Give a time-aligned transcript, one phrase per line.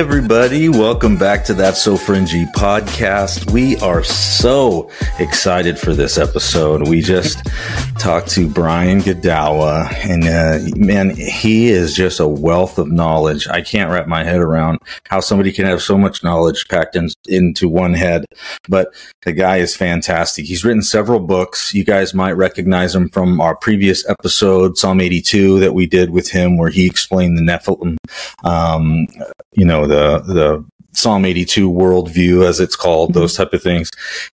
[0.00, 0.70] everybody.
[0.70, 3.50] Welcome back to That So Fringy podcast.
[3.50, 6.88] We are so excited for this episode.
[6.88, 7.44] We just
[7.98, 13.46] talked to Brian Godawa, and uh, man, he is just a wealth of knowledge.
[13.46, 17.10] I can't wrap my head around how somebody can have so much knowledge packed in,
[17.28, 18.24] into one head,
[18.70, 18.94] but
[19.26, 20.46] the guy is fantastic.
[20.46, 21.74] He's written several books.
[21.74, 26.30] You guys might recognize him from our previous episode, Psalm 82, that we did with
[26.30, 27.98] him, where he explained the Nephilim.
[28.44, 29.06] Um,
[29.52, 33.90] you know, the, the Psalm 82 worldview, as it's called, those type of things.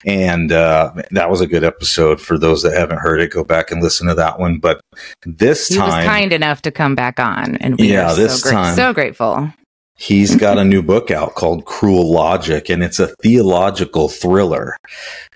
[0.06, 3.32] And uh, that was a good episode for those that haven't heard it.
[3.32, 4.60] Go back and listen to that one.
[4.60, 4.80] But
[5.26, 8.40] this he time, was kind enough to come back on, and we Yeah, are this
[8.42, 8.76] so, gra- time.
[8.76, 9.52] so grateful.
[9.98, 14.78] he's got a new book out called Cruel Logic, and it's a theological thriller,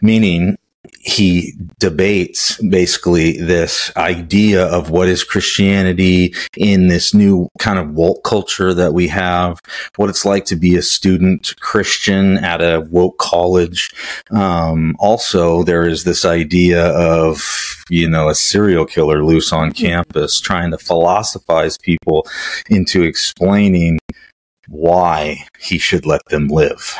[0.01, 0.57] meaning
[0.99, 8.23] he debates basically this idea of what is Christianity in this new kind of woke
[8.23, 9.59] culture that we have,
[9.95, 13.91] what it's like to be a student Christian at a woke college.
[14.31, 17.41] Um, also, there is this idea of,
[17.89, 22.27] you know, a serial killer loose on campus trying to philosophize people
[22.69, 23.99] into explaining
[24.67, 26.95] why he should let them live.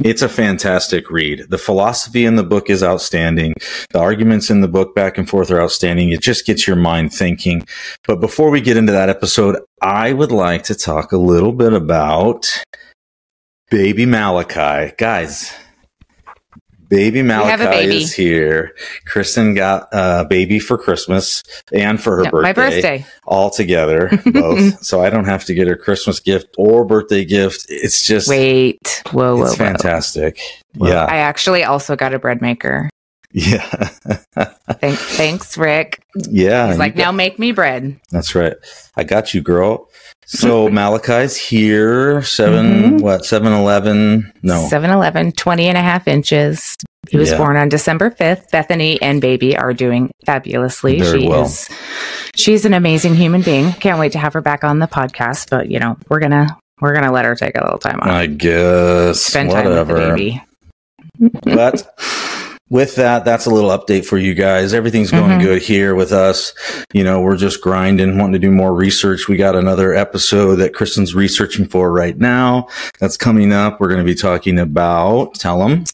[0.00, 1.50] It's a fantastic read.
[1.50, 3.52] The philosophy in the book is outstanding.
[3.90, 6.08] The arguments in the book back and forth are outstanding.
[6.10, 7.66] It just gets your mind thinking.
[8.06, 11.74] But before we get into that episode, I would like to talk a little bit
[11.74, 12.64] about
[13.70, 14.94] baby Malachi.
[14.96, 15.54] Guys,
[16.92, 18.02] baby Malachi baby.
[18.02, 18.74] is here.
[19.06, 23.06] Kristen got a baby for Christmas and for her No, birthday my birthday.
[23.24, 24.84] all together, both.
[24.84, 27.64] so I don't have to get her Christmas gift or birthday gift.
[27.70, 29.56] It's just, Wait, whoa, whoa, it's whoa.
[29.64, 30.38] fantastic.
[30.80, 31.04] I Yeah.
[31.06, 32.90] I actually also got a bread maker.
[33.32, 33.62] Yeah.
[34.82, 36.02] Thank, thanks, Rick.
[36.28, 36.68] yeah.
[36.68, 37.98] He's like, got- now make me bread.
[38.10, 38.56] That's right.
[38.96, 39.88] I got you, girl.
[40.34, 42.66] So Malachi's here, 7
[42.98, 43.00] Mhm.
[43.02, 44.32] what, 7 Eleven?
[44.42, 44.66] No.
[44.68, 46.76] 7 Eleven, 20 and a half inches.
[47.10, 47.36] He was Yeah.
[47.36, 48.50] born on December 5th.
[48.50, 51.00] Bethany and baby are doing fabulously.
[51.00, 51.44] Very she well.
[51.44, 51.68] is
[52.34, 53.72] she's an amazing human being.
[53.74, 56.94] Can't wait to have her back on the podcast, but you know, we're gonna we're
[56.94, 58.08] gonna let her take a little time off.
[58.08, 59.20] I guess.
[59.20, 59.94] Spend time whatever.
[59.94, 60.42] with the baby.
[61.44, 61.94] but
[62.72, 64.72] with that, that's a little update for you guys.
[64.72, 65.42] Everything's going Mhm.
[65.42, 66.54] good here with us.
[66.94, 69.28] You know, we're just grinding, wanting to do more research.
[69.28, 72.68] We got another episode that Kristen's researching for right now.
[72.98, 73.78] That's coming up.
[73.78, 75.84] We're going to be talking about, tell them.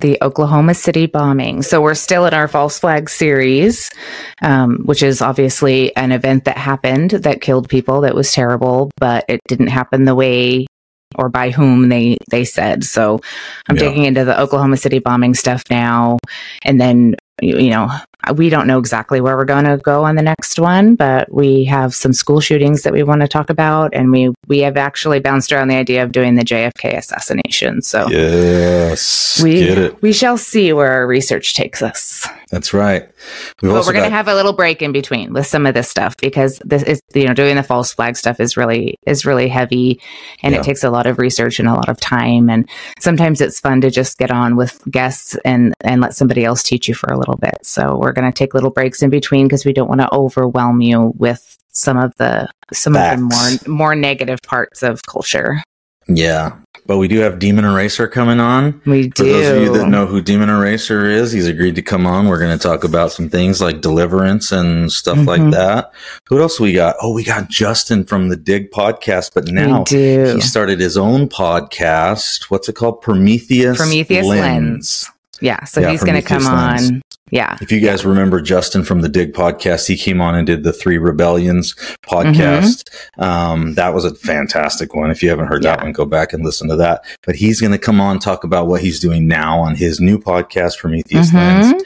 [0.00, 1.62] the Oklahoma City bombing.
[1.62, 3.88] So we're still in our false flag series,
[4.40, 8.00] um, which is obviously an event that happened that killed people.
[8.00, 10.66] That was terrible, but it didn't happen the way
[11.16, 12.84] or by whom they they said.
[12.84, 13.20] So
[13.68, 13.84] I'm Yeah.
[13.88, 16.18] digging into the Oklahoma City bombing stuff now,
[16.64, 17.88] and then you you know
[18.36, 21.64] we don't know exactly where we're going to go on the next one, but we
[21.64, 25.18] have some school shootings that we want to talk about, and we we have actually
[25.18, 27.82] bounced around the idea of doing the JFK assassination.
[27.82, 28.08] So.
[28.08, 29.40] Yes.
[29.42, 32.26] We, we shall see where our research takes us.
[32.50, 33.02] That's right.
[33.62, 35.72] We've but we're going to got- have a little break in between with some of
[35.74, 39.24] this stuff because this is, you know, doing the false flag stuff is really, is
[39.24, 40.00] really heavy
[40.42, 40.60] and Yeah.
[40.60, 42.50] it takes a lot of research and a lot of time.
[42.50, 42.68] And
[43.00, 46.88] sometimes it's fun to just get on with guests and, and let somebody else teach
[46.88, 47.58] you for a little bit.
[47.62, 50.80] So we're going to take little breaks in between because we don't want to overwhelm
[50.80, 55.62] you with some of the, some of the more, more negative parts of culture.
[56.08, 56.52] yeah.
[56.84, 58.80] But we do have Demon Eraser coming on.
[58.86, 59.32] We For do.
[59.32, 62.26] those of you that know who Demon Eraser is, he's agreed to come on.
[62.26, 65.52] We're going to talk about some things like deliverance and stuff like Mhm.
[65.52, 65.92] that.
[66.28, 66.96] Who else we got?
[67.00, 72.50] Oh, we got Justin from the Dig podcast, but now he started his own podcast.
[72.50, 73.00] What's it called?
[73.00, 73.76] Prometheus.
[73.76, 75.08] Prometheus Lens.
[75.40, 76.90] Yeah, so Yeah, he's going to come Lens.
[76.90, 77.02] on.
[77.32, 77.56] Yeah.
[77.62, 80.72] If you guys remember Justin from the Dig podcast, he came on and did the
[80.72, 81.74] Three Rebellions
[82.06, 82.90] podcast.
[83.18, 85.10] Um, that was a fantastic one.
[85.10, 87.04] If you haven't heard that one, go back and listen to that.
[87.24, 90.18] But he's going to come on talk about what he's doing now on his new
[90.18, 91.34] podcast, Prometheus Mhm.
[91.34, 91.82] Lens.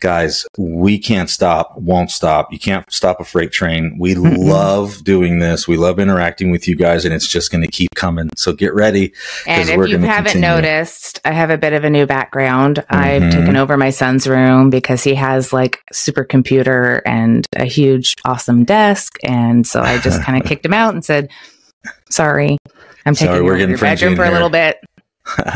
[0.00, 2.52] Guys, we can't stop, won't stop.
[2.52, 3.96] You can't stop a freight train.
[3.98, 5.66] We love doing this.
[5.66, 8.30] We love interacting with you guys, and it's just going to keep coming.
[8.36, 9.12] So get ready.
[9.46, 10.48] And if we're you haven't continue.
[10.48, 12.84] noticed, I have a bit of a new background.
[12.90, 13.32] I've Mhm.
[13.32, 18.64] taken over my son's room because he has like a supercomputer and a huge, awesome
[18.64, 19.16] desk.
[19.24, 21.28] And so I just kind of kicked him out and said,
[22.10, 22.58] "Sorry,
[23.06, 24.78] I'm Sorry, taking we're over getting your bedroom for a little bit."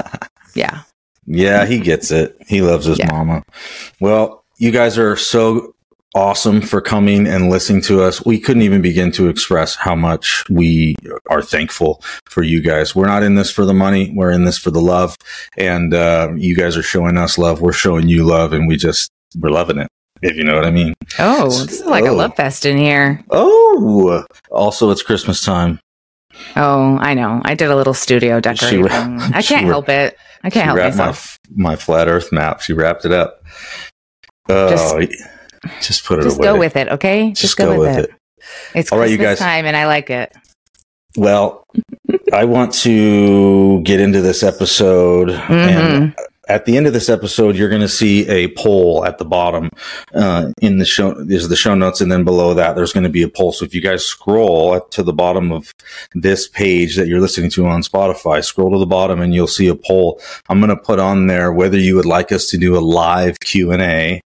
[0.55, 0.81] Yeah,
[1.27, 2.37] Yeah, he gets it.
[2.47, 3.11] He loves his Yeah.
[3.13, 3.43] mama.
[4.01, 5.75] Well, you guys are so
[6.15, 8.25] awesome for coming and listening to us.
[8.27, 10.95] We couldn't even begin to express how much we
[11.31, 12.95] are thankful for you guys.
[12.95, 14.13] We're not in this for the money.
[14.15, 15.17] We're in this for the love.
[15.57, 17.61] And uh, you guys are showing us love.
[17.63, 18.53] We're showing you love.
[18.53, 19.11] And we just,
[19.41, 19.89] we're loving it,
[20.21, 20.93] if you know what I mean.
[21.19, 22.15] Oh, this is like a Oh.
[22.17, 23.25] love fest in here.
[23.31, 25.81] Oh, also, it's Christmas time.
[26.57, 27.41] Oh, I know.
[27.45, 28.85] I did a little studio decorating.
[28.85, 30.17] Ra- I can't help it.
[30.43, 31.39] I can't help myself.
[31.51, 32.61] My, my, flat Earth map.
[32.61, 33.43] She wrapped it up.
[34.49, 35.15] Oh, just,
[35.81, 36.45] just put it just away.
[36.45, 37.29] go with it, okay?
[37.31, 38.11] Just, just go, go, with it.
[38.11, 38.11] it.
[38.75, 39.39] It's All right, you guys.
[39.39, 40.35] time, and I like it.
[41.17, 41.65] Well,
[42.33, 45.53] I want to get into this episode, mm-hmm.
[45.53, 46.17] and
[46.49, 49.71] at the end of this episode, you're going to see a poll at the bottom
[50.15, 51.13] uh, in the show.
[51.29, 53.53] is the show notes, and then below that, there's going to be a poll.
[53.53, 55.73] So if you guys scroll to the bottom of
[56.15, 59.69] this page that you're listening to on Spotify, scroll to the bottom, and you'll see
[59.69, 60.21] a poll.
[60.49, 63.39] I'm going to put on there whether you would like us to do a live
[63.41, 64.21] Q and A,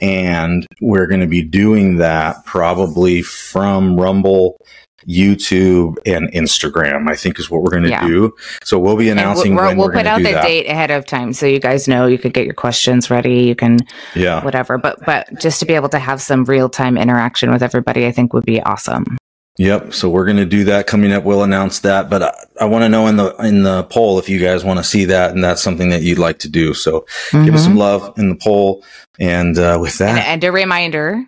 [0.00, 4.56] and we're going to be doing that probably from Rumble
[5.08, 7.08] YouTube, and Instagram.
[7.08, 8.06] I think is what we're going to yeah.
[8.06, 8.34] do.
[8.64, 9.54] So we'll be announcing.
[9.54, 10.42] we will put out the that.
[10.42, 13.44] date ahead of time, so you guys know you could get your questions ready.
[13.44, 13.78] You can,
[14.14, 14.78] yeah, whatever.
[14.78, 18.12] But but just to be able to have some real time interaction with everybody, I
[18.12, 19.16] think would be awesome.
[19.58, 19.94] Yep.
[19.94, 21.24] So we're going to do that coming up.
[21.24, 24.28] We'll announce that, but I, I want to know in the in the poll if
[24.28, 26.74] you guys want to see that and that's something that you'd like to do.
[26.74, 27.00] So
[27.30, 27.44] mm-hmm.
[27.46, 27.80] give us some mm-hmm.
[27.80, 28.84] love in the poll.
[29.18, 31.24] And uh, with that, and, and a reminder: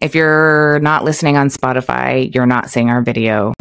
[0.00, 3.52] if you're not listening on Spotify, you're not seeing our video.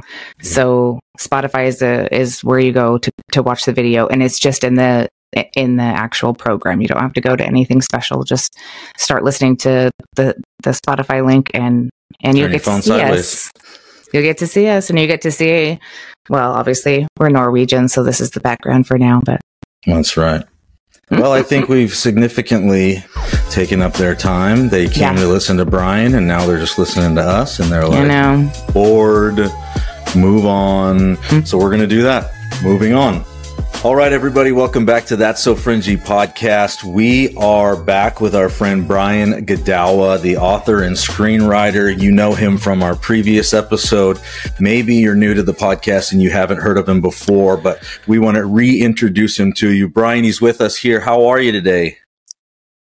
[0.41, 4.39] So Spotify is a, is where you go to, to watch the video and it's
[4.39, 5.09] just in the
[5.56, 6.81] in the actual program.
[6.81, 8.23] You don't have to go to anything special.
[8.23, 8.57] Just
[8.97, 11.89] start listening to the the Spotify link and
[12.21, 13.19] and you get to see sideways.
[13.19, 13.51] us.
[14.13, 15.79] You get to see us and you get to see
[16.29, 19.39] well, obviously we're Norwegian, so this is the background for now, but
[19.85, 20.45] That's right.
[21.11, 23.03] Well, I think we've significantly
[23.49, 24.69] taken up their time.
[24.69, 25.21] They came yeah.
[25.21, 28.49] to listen to Brian, and now they're just listening to us, and they're like, know.
[28.73, 29.37] bored,
[30.15, 31.17] move on.
[31.17, 31.41] Mm-hmm.
[31.41, 32.31] So we're going to do that.
[32.63, 33.25] Moving on.
[33.83, 36.83] All right, everybody, welcome back to That's So Fringy podcast.
[36.83, 42.00] We are back with our friend Brian Godawa, the author and screenwriter.
[42.00, 44.19] You know him from our previous episode.
[44.59, 48.19] Maybe you're new to the podcast and you haven't heard of him before, but we
[48.19, 49.89] want to reintroduce him to you.
[49.89, 51.00] Brian, he's with us here.
[51.00, 51.97] How are you today?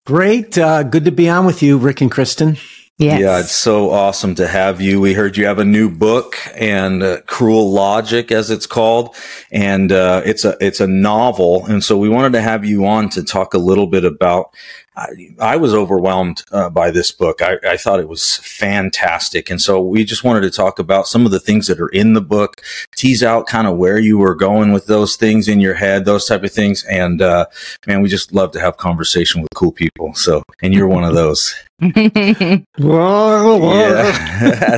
[0.05, 0.59] Great.
[0.59, 2.57] Uh, good to be on with you, Rick and Kristen.
[2.99, 3.19] Yes.
[3.19, 5.01] Yeah, it's so awesome to have you.
[5.01, 9.15] We heard you have a new book and uh, Cruel Logic, as it's called,
[9.51, 11.65] and uh, it's a it's a novel.
[11.65, 14.53] And so we wanted to have you on to talk a little bit about
[14.95, 15.07] I,
[15.39, 17.41] I was overwhelmed uh, by this book.
[17.41, 19.49] I, I, thought it was fantastic.
[19.49, 22.13] And so we just wanted to talk about some of the things that are in
[22.13, 22.61] the book,
[22.95, 26.27] tease out kind of where you were going with those things in your head, those
[26.27, 26.83] type of things.
[26.85, 27.47] And, uh,
[27.87, 30.13] man, we just love to have conversation with cool people.
[30.13, 31.55] So, and you're one of those.
[31.81, 32.59] yeah.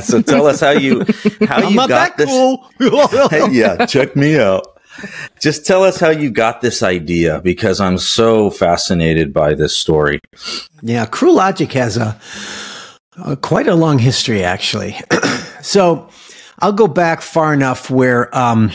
[0.00, 1.04] so tell us how you,
[1.46, 2.26] how I'm you got this.
[2.26, 2.70] Cool.
[3.52, 3.84] yeah.
[3.84, 4.75] Check me out.
[5.40, 10.20] Just tell us how you got this idea because I'm so fascinated by this story.
[10.82, 12.18] Yeah, Cruel Logic has a,
[13.24, 14.96] a quite a long history, actually.
[15.62, 16.08] so
[16.58, 18.36] I'll go back far enough where.
[18.36, 18.72] Um,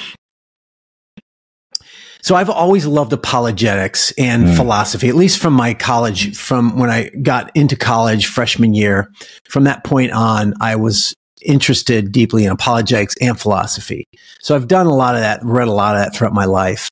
[2.24, 4.56] so I've always loved apologetics and mm.
[4.56, 9.12] philosophy, at least from my college, from when I got into college freshman year.
[9.50, 11.16] From that point on, I was
[11.46, 14.06] interested deeply in apologetics and philosophy.
[14.40, 16.90] So I've done a lot of that, read a lot of that throughout my life.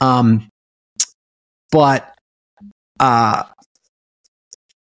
[0.00, 0.48] Um,
[1.70, 2.14] but,
[3.00, 3.44] uh,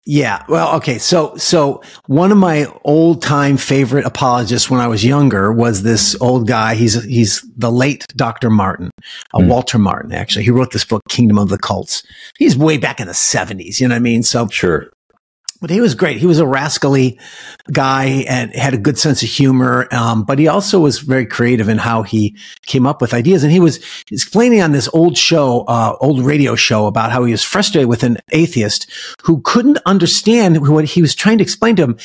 [0.05, 0.97] yeah, well, okay.
[0.97, 6.19] So, so one of my old time favorite apologists when I was younger was this
[6.19, 6.73] old guy.
[6.73, 8.49] He's, he's the late Dr.
[8.49, 8.89] Martin,
[9.35, 9.47] uh, mm.
[9.47, 10.45] Walter Martin, actually.
[10.45, 12.01] He wrote this book, Kingdom of the Cults.
[12.39, 13.79] He's way back in the seventies.
[13.79, 14.23] You know what I mean?
[14.23, 14.89] So, sure
[15.61, 16.17] but he was great.
[16.17, 17.19] He was a rascally
[17.71, 19.87] guy and had a good sense of humor.
[19.91, 23.43] Um, but he also was very creative in how he came up with ideas.
[23.43, 23.79] And he was
[24.11, 28.03] explaining on this old show, uh, old radio show about how he was frustrated with
[28.03, 28.89] an atheist
[29.23, 31.97] who couldn't understand what he was trying to explain to him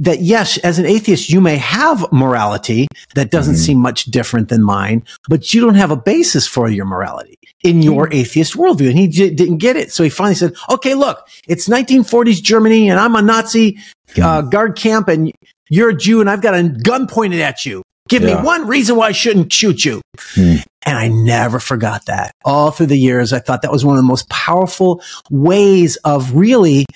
[0.00, 3.62] that yes, as an atheist, you may have morality that doesn't mm-hmm.
[3.62, 7.82] seem much different than mine, but you don't have a basis for your morality in
[7.82, 8.20] your mm-hmm.
[8.20, 8.88] atheist worldview.
[8.88, 9.92] And he j- didn't get it.
[9.92, 13.78] So he finally said, okay, look, it's 1940s Germany and I'm a Nazi
[14.20, 15.32] uh, guard camp and
[15.68, 17.82] you're a Jew and I've got a gun pointed at you.
[18.08, 18.38] Give yeah.
[18.38, 20.00] me one reason why I shouldn't shoot you.
[20.34, 20.64] Mm.
[20.86, 23.32] And I never forgot that all through the years.
[23.32, 26.86] I thought that was one of the most powerful ways of really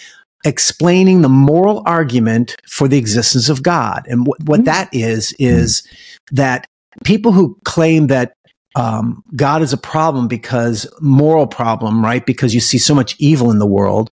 [0.45, 4.07] explaining the moral argument for the existence of God.
[4.09, 4.65] And what, what mm-hmm.
[4.67, 5.87] that is, is
[6.31, 6.67] that
[7.05, 8.33] people who claim that
[8.75, 12.25] um, God is a problem because moral problem, right?
[12.25, 14.11] Because you see so much evil in the world.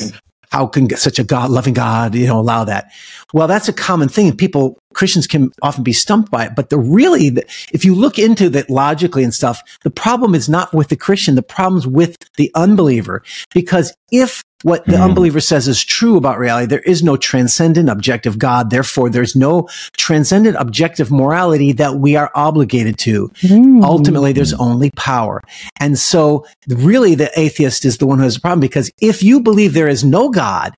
[0.51, 2.92] How can such a God, loving God, you know, allow that?
[3.34, 4.38] Well, that's a common thing.
[4.38, 6.56] People, Christians can often be stumped by it.
[6.56, 10.48] But the really, the, if you look into that logically and stuff, the problem is
[10.48, 11.36] not with the Christian.
[11.36, 13.22] The problem's with the unbeliever.
[13.54, 15.03] Because if what the mm.
[15.03, 16.65] unbeliever says is true about reality.
[16.65, 18.72] There is no transcendent objective God.
[18.72, 23.29] Therefore, there's no transcendent objective morality that we are obligated to.
[23.43, 23.84] Mm.
[23.84, 25.43] Ultimately, there's only power.
[25.79, 29.39] And so really the atheist is the one who has a problem because if you
[29.39, 30.74] believe there is no God,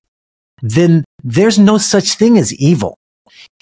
[0.60, 2.98] then there's no such thing as evil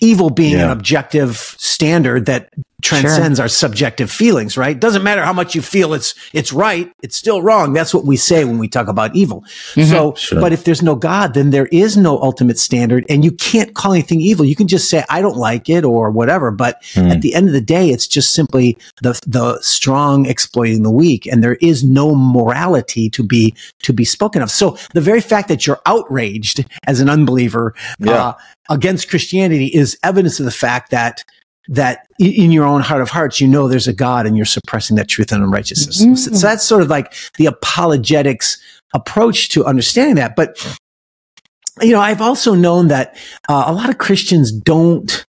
[0.00, 0.64] evil being yeah.
[0.64, 2.48] an objective standard that
[2.86, 3.44] transcends sure.
[3.44, 4.78] our subjective feelings, right?
[4.78, 7.72] Doesn't matter how much you feel it's it's right, it's still wrong.
[7.72, 9.42] That's what we say when we talk about evil.
[9.74, 9.90] Mm-hmm.
[9.90, 10.40] So, sure.
[10.40, 13.92] but if there's no God, then there is no ultimate standard and you can't call
[13.92, 14.44] anything evil.
[14.44, 17.10] You can just say I don't like it or whatever, but mm.
[17.10, 21.26] at the end of the day it's just simply the the strong exploiting the weak
[21.26, 24.50] and there is no morality to be to be spoken of.
[24.50, 28.12] So, the very fact that you're outraged as an unbeliever yeah.
[28.12, 28.34] uh,
[28.70, 31.24] against Christianity is evidence of the fact that
[31.68, 34.96] that in your own heart of hearts, you know there's a God and you're suppressing
[34.96, 36.02] that truth and unrighteousness.
[36.02, 36.14] Mm-hmm.
[36.14, 38.58] So, so that's sort of like the apologetics
[38.94, 40.36] approach to understanding that.
[40.36, 40.78] But,
[41.82, 43.16] you know, I've also known that
[43.48, 45.26] uh, a lot of Christians don't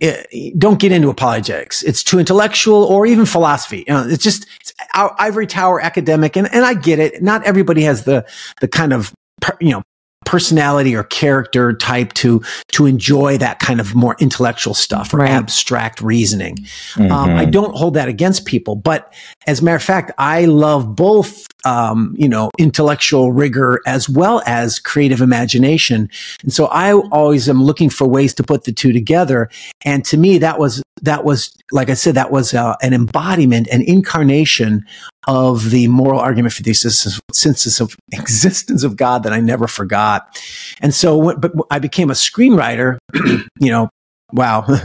[0.00, 0.12] uh,
[0.56, 1.82] don't get into apologetics.
[1.82, 3.84] It's too intellectual or even philosophy.
[3.88, 7.20] You know, it's just it's ivory tower academic, and and I get it.
[7.20, 8.24] Not everybody has the
[8.60, 9.12] the kind of
[9.60, 9.82] you know
[10.28, 15.30] personality or character type to to enjoy that kind of more intellectual stuff or right.
[15.30, 16.56] abstract reasoning.
[16.56, 17.10] Mm-hmm.
[17.10, 17.50] Um, I mm-hmm.
[17.50, 19.10] don't hold that against people, but
[19.46, 24.42] as a matter of fact, I love both um, you know, intellectual rigor as well
[24.46, 26.08] as creative imagination.
[26.42, 29.50] And so I always am looking for ways to put the two together.
[29.84, 33.68] And to me, that was, that was, like I said, that was uh, an embodiment,
[33.68, 34.86] an incarnation
[35.26, 40.42] of the moral argument for the existence of existence of God that I never forgot.
[40.80, 42.96] And so, but I became a screenwriter,
[43.60, 43.90] you know,
[44.32, 44.66] wow.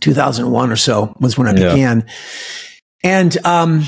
[0.00, 1.70] 2001 or so was when I yeah.
[1.70, 2.06] began.
[3.04, 3.84] And, um,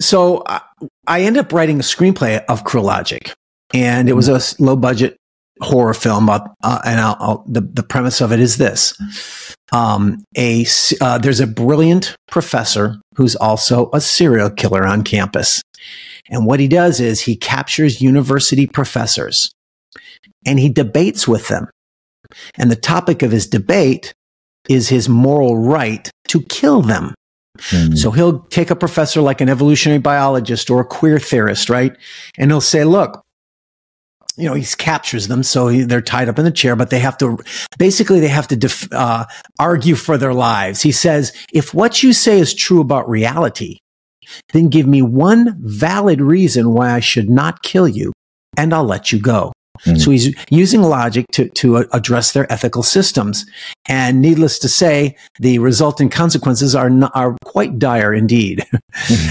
[0.00, 0.60] so I,
[1.06, 3.32] I ended up writing a screenplay of Cruel Logic,
[3.72, 5.16] and it was a low budget
[5.60, 6.28] horror film.
[6.28, 8.96] Uh, and I'll, I'll, the the premise of it is this:
[9.72, 10.66] um, a
[11.00, 15.62] uh, there's a brilliant professor who's also a serial killer on campus,
[16.28, 19.50] and what he does is he captures university professors,
[20.44, 21.68] and he debates with them,
[22.56, 24.12] and the topic of his debate
[24.68, 27.14] is his moral right to kill them.
[27.56, 27.96] Mm.
[27.96, 31.96] So he'll take a professor like an evolutionary biologist or a queer theorist, right?
[32.38, 33.22] And he'll say, look,
[34.36, 35.42] you know, he captures them.
[35.42, 37.38] So he, they're tied up in the chair, but they have to,
[37.78, 39.24] basically, they have to def, uh,
[39.58, 40.82] argue for their lives.
[40.82, 43.78] He says, if what you say is true about reality,
[44.52, 48.12] then give me one valid reason why I should not kill you
[48.56, 49.52] and I'll let you go.
[49.84, 50.00] Mm.
[50.00, 53.44] So he's using logic to, to address their ethical systems.
[53.88, 58.64] And needless to say, the resulting consequences are, not, are quite dire indeed.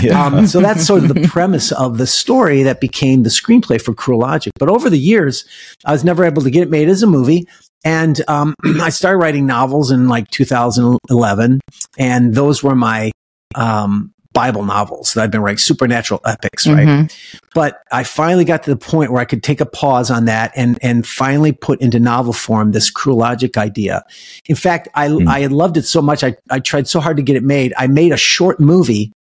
[0.01, 0.23] Yeah.
[0.23, 3.93] um, so that's sort of the premise of the story that became the screenplay for
[3.93, 4.53] Cruel Logic.
[4.59, 5.43] But over the years,
[5.85, 7.47] I was never able to get it made as a movie.
[7.83, 11.61] And um, I started writing novels in like 2011,
[11.97, 13.11] and those were my
[13.55, 16.85] um, Bible novels that I've been writing, supernatural epics, right?
[16.85, 17.37] Mm-hmm.
[17.55, 20.51] But I finally got to the point where I could take a pause on that
[20.55, 24.03] and and finally put into novel form this cruel logic idea.
[24.45, 25.27] In fact, I mm.
[25.27, 27.73] I had loved it so much I I tried so hard to get it made.
[27.77, 29.13] I made a short movie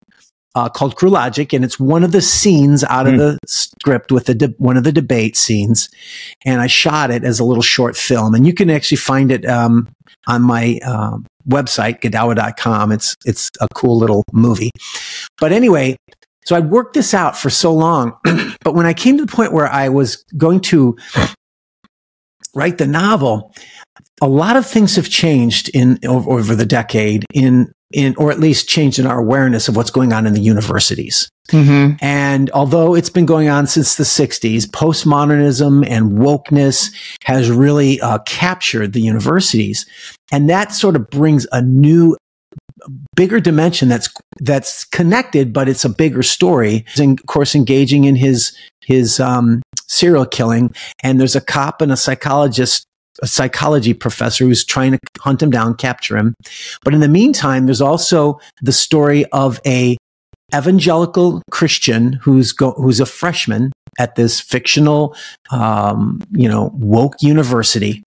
[0.53, 3.09] uh, called Cruel Logic, and it's one of the scenes out mm.
[3.09, 3.19] of hmm.
[3.19, 5.89] the script with the de- one of the debate scenes,
[6.45, 9.45] and I shot it as a little short film, and you can actually find it
[9.45, 9.87] um,
[10.27, 12.91] on my um, website godawa.com.
[12.91, 14.71] It's it's a cool little movie,
[15.39, 15.97] but anyway.
[16.45, 18.15] So I worked this out for so long,
[18.63, 20.95] but when I came to the point where I was going to
[22.53, 23.51] write the novel,
[24.21, 28.41] a lot of things have changed in over, over the decade in in, or at
[28.41, 31.29] least changed in our awareness of what's going on in the universities.
[31.47, 31.95] Mm-hmm.
[32.01, 38.19] And although it's been going on since the 60s, postmodernism and wokeness has really uh,
[38.25, 39.85] captured the universities.
[40.31, 42.17] And that sort of brings a new
[43.15, 48.15] bigger dimension that's that's connected but it's a bigger story and of course engaging in
[48.15, 52.85] his his um, serial killing and there's a cop and a psychologist
[53.21, 56.35] a psychology professor who's trying to hunt him down, capture him.
[56.83, 59.97] But in the meantime, there's also the story of a
[60.53, 65.15] evangelical Christian who's go, who's a freshman at this fictional,
[65.51, 68.03] um, you know, woke university,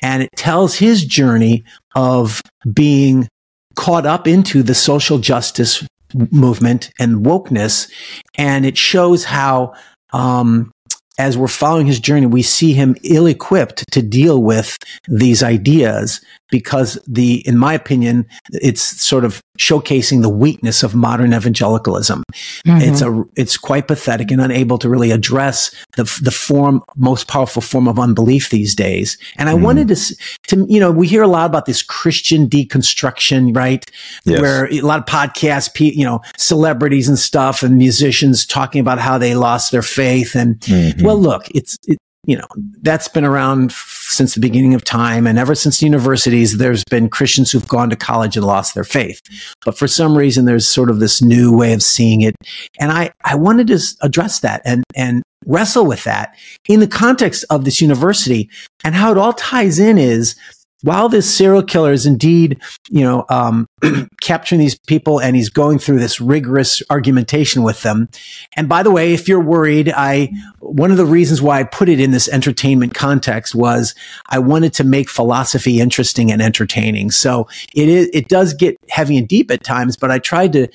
[0.00, 2.40] and it tells his journey of
[2.72, 3.28] being
[3.74, 5.86] caught up into the social justice
[6.30, 7.90] movement and wokeness,
[8.36, 9.72] and it shows how
[10.12, 10.70] um,
[11.18, 14.78] as we're following his journey, we see him ill equipped to deal with
[15.08, 16.20] these ideas
[16.52, 22.22] because the, in my opinion, it's sort of showcasing the weakness of modern evangelicalism.
[22.66, 22.80] Mm-hmm.
[22.82, 27.62] It's a, it's quite pathetic and unable to really address the, the form, most powerful
[27.62, 29.16] form of unbelief these days.
[29.38, 29.64] And I mm-hmm.
[29.64, 30.16] wanted to,
[30.48, 33.84] to, you know, we hear a lot about this Christian deconstruction, right?
[34.24, 34.40] Yes.
[34.40, 39.16] Where a lot of podcasts, you know, celebrities and stuff and musicians talking about how
[39.16, 40.36] they lost their faith.
[40.36, 41.02] And mm-hmm.
[41.02, 42.46] well, look, it's, it, you know,
[42.82, 45.26] that's been around since the beginning of time.
[45.26, 49.20] And ever since universities, there's been Christians who've gone to college and lost their faith.
[49.64, 52.36] But for some reason, there's sort of this new way of seeing it.
[52.78, 56.36] And I, I wanted to address that and, and wrestle with that
[56.68, 58.48] in the context of this university
[58.84, 60.36] and how it all ties in is
[60.82, 62.60] while this serial killer is indeed,
[62.90, 63.68] you know, um,
[64.20, 68.08] capturing these people and he's going through this rigorous argumentation with them.
[68.56, 71.88] And by the way, if you're worried, I, one of the reasons why I put
[71.88, 73.94] it in this entertainment context was
[74.28, 77.10] I wanted to make philosophy interesting and entertaining.
[77.10, 80.68] So it is, it does get heavy and deep at times, but I tried to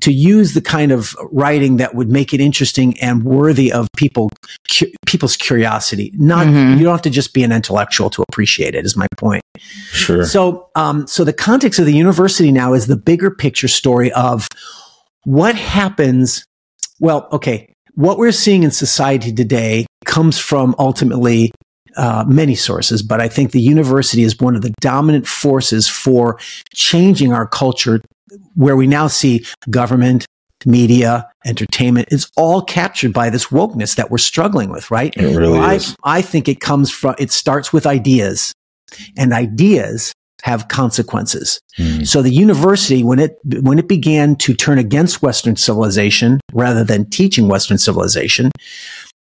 [0.00, 4.30] to use the kind of writing that would make it interesting and worthy of people
[4.70, 6.12] cu- people's curiosity.
[6.14, 6.78] Not mm-hmm.
[6.78, 8.84] you don't have to just be an intellectual to appreciate it.
[8.84, 9.42] Is my point.
[9.90, 10.24] Sure.
[10.24, 14.48] So, um, so the context of the university now is the bigger picture story of
[15.24, 16.44] what happens.
[17.00, 21.50] Well, okay, what we're seeing in society today comes from ultimately
[21.98, 26.38] uh, many sources, but I think the university is one of the dominant forces for
[26.72, 28.00] changing our culture
[28.54, 30.24] where we now see government,
[30.64, 35.12] media, entertainment is all captured by this wokeness that we're struggling with, right?
[35.16, 35.96] It really well, is.
[36.04, 38.52] I, I think it comes from, it starts with ideas
[39.16, 40.12] and ideas
[40.42, 41.60] have consequences.
[41.78, 42.06] Mm.
[42.06, 47.10] So the university, when it, when it began to turn against Western civilization rather than
[47.10, 48.52] teaching Western civilization,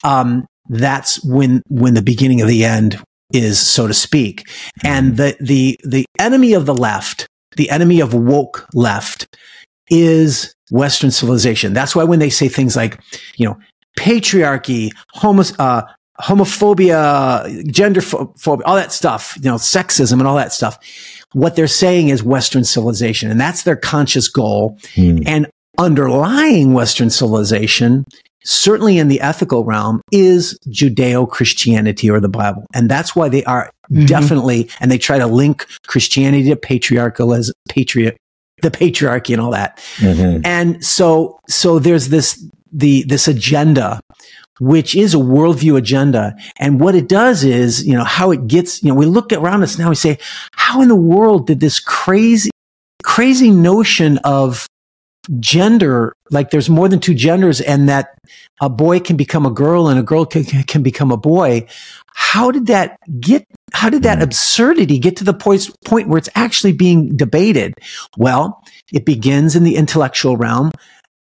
[0.03, 3.01] um, that's when, when the beginning of the end
[3.33, 4.47] is, so to speak.
[4.83, 9.27] And the, the, the enemy of the left the enemy of woke left
[9.89, 11.73] is Western civilization.
[11.73, 12.99] That's why when they say things like,
[13.35, 13.57] you know,
[13.97, 15.83] patriarchy, homo, uh,
[16.21, 20.77] homophobia, gender phobia, all that stuff, you know, sexism and all that stuff.
[21.33, 24.77] What they're saying is Western civilization, and that's their conscious goal.
[24.95, 25.19] Hmm.
[25.25, 25.47] And
[25.79, 28.05] underlying Western civilization,
[28.45, 32.65] certainly in the ethical realm, is Judeo Christianity or the Bible.
[32.73, 34.05] And that's why they are mm-hmm.
[34.05, 38.17] definitely, and they try to link Christianity to patriarchalism, patriot,
[38.61, 39.77] the patriarchy and all that.
[39.97, 40.45] Mm-hmm.
[40.45, 43.99] And so, so there's this, the, this agenda,
[44.59, 46.35] which is a worldview agenda.
[46.57, 49.63] And what it does is, you know, how it gets, you know, we look around
[49.63, 50.17] us now, we say,
[50.53, 52.51] how in the world did this crazy,
[53.03, 54.67] crazy notion of
[55.39, 58.17] gender, like there's more than two genders and that
[58.61, 61.65] a boy can become a girl and a girl can, can become a boy.
[62.13, 64.23] How did that get, how did that hmm.
[64.23, 67.75] absurdity get to the point, point where it's actually being debated?
[68.17, 70.71] Well, it begins in the intellectual realm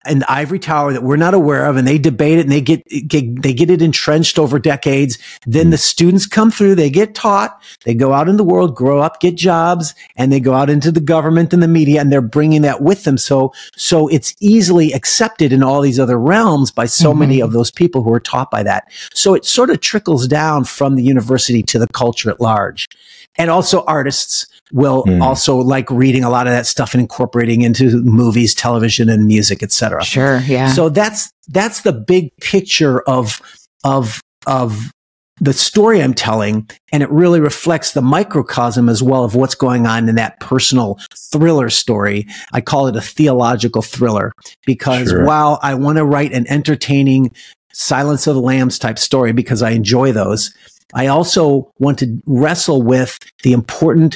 [0.06, 2.84] an ivory tower that we're not aware of and they debate it and they get,
[3.08, 5.18] get, they get it entrenched over decades.
[5.46, 9.00] Then the students come through they get taught they go out in the world grow
[9.00, 12.22] up get jobs and they go out into the government and the media and they're
[12.22, 13.18] bringing that with them.
[13.18, 17.20] So so it's easily accepted in all these other realms by so mm-hmm.
[17.20, 18.90] many of those people who are taught by that.
[19.14, 22.88] So it sort of trickles down from the university to the culture at large
[23.38, 25.22] and also artists will mm.
[25.22, 29.64] also like reading a lot of that stuff and incorporating into movies, television, and music,
[29.64, 30.04] etc.
[30.04, 30.72] Sure, yeah.
[30.72, 33.42] So that's that's the big picture of
[33.84, 34.92] of of
[35.40, 39.86] the story I'm telling, and it really reflects the microcosm as well of what's going
[39.86, 42.28] on in that personal thriller story.
[42.54, 44.34] I call it a theological thriller
[44.66, 45.26] because sure.
[45.26, 47.32] while I want to write an entertaining
[47.72, 50.52] Silence of the Lambs type story because I enjoy those,
[50.94, 54.16] I also want to wrestle with the important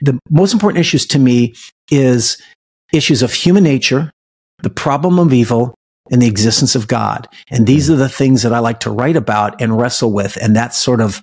[0.00, 1.54] the most important issues to me
[1.90, 2.40] is
[2.92, 4.10] issues of human nature,
[4.62, 5.74] the problem of evil,
[6.10, 7.28] and the existence of God.
[7.50, 10.36] And these are the things that I like to write about and wrestle with.
[10.42, 11.22] And that's sort of,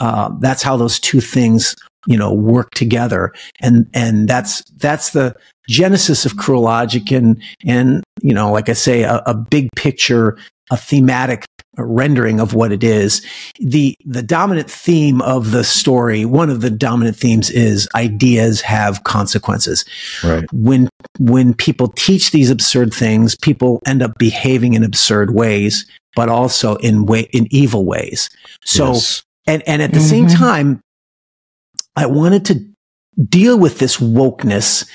[0.00, 1.74] uh, that's how those two things,
[2.06, 3.32] you know, work together.
[3.60, 5.34] And, and that's, that's the
[5.68, 10.36] genesis of cruel logic and, and, you know, like I say, a, a big picture,
[10.70, 13.24] a thematic rendering of what it is.
[13.60, 19.04] The, the dominant theme of the story, one of the dominant themes is ideas have
[19.04, 19.84] consequences.
[20.24, 20.44] Right.
[20.52, 26.28] When, when people teach these absurd things, people end up behaving in absurd ways, but
[26.28, 28.28] also in way, in evil ways.
[28.64, 29.22] So, yes.
[29.46, 30.08] and, and at the mm-hmm.
[30.08, 30.80] same time,
[31.96, 32.64] I wanted to
[33.24, 34.88] deal with this wokeness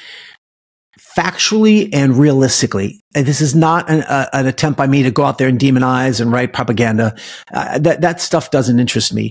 [0.99, 3.01] factually and realistically.
[3.15, 5.59] And this is not an, uh, an, attempt by me to go out there and
[5.59, 7.15] demonize and write propaganda.
[7.53, 9.29] Uh, that that stuff doesn't interest me.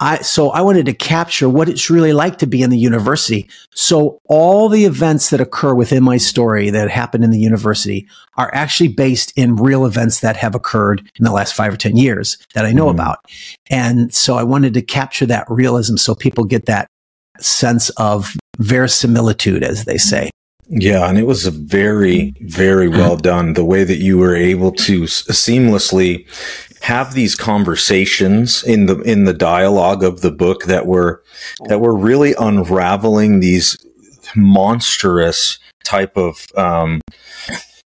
[0.00, 3.48] I so I wanted to capture what it's really like to be in the university.
[3.74, 8.50] So all the events that occur within my story that happen in the university are
[8.54, 12.38] actually based in real events that have occurred in the last five or ten years
[12.54, 12.96] that I know mm-hmm.
[12.96, 13.18] about.
[13.70, 16.86] And so I wanted to capture that realism so people get that
[17.40, 20.30] sense of verisimilitude, as they say.
[20.68, 23.54] Yeah, and it was a very, very well done.
[23.54, 26.26] The way that you were able to seamlessly
[26.82, 31.22] have these conversations in the in the dialogue of the book that were
[31.68, 33.78] that were really unraveling these
[34.36, 37.00] monstrous type of um,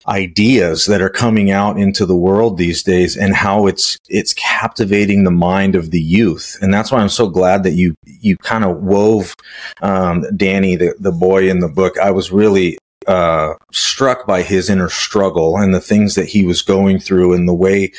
[0.09, 5.23] ideas that are coming out into the world these days and how it's it's captivating
[5.23, 6.57] the mind of the youth.
[6.61, 9.35] And that's why i'm so glad that you you kind of wove
[9.81, 11.97] um, danny the, the boy in the book.
[11.99, 12.77] I was really
[13.09, 17.49] uh, struck by his inner struggle and the things that he was going through and
[17.49, 17.91] the way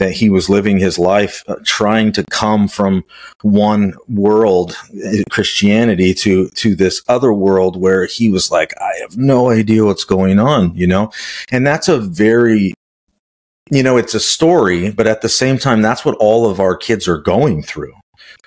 [0.00, 3.04] that he was living his life, uh, trying to come from
[3.42, 4.76] one world,
[5.06, 9.84] uh, Christianity, to to this other world where he was like, I have no idea
[9.84, 11.12] what's going on, you know,
[11.52, 12.74] and that's a very
[13.70, 16.76] you know, it's a story, but at the same time, that's what all of our
[16.76, 17.94] kids are going through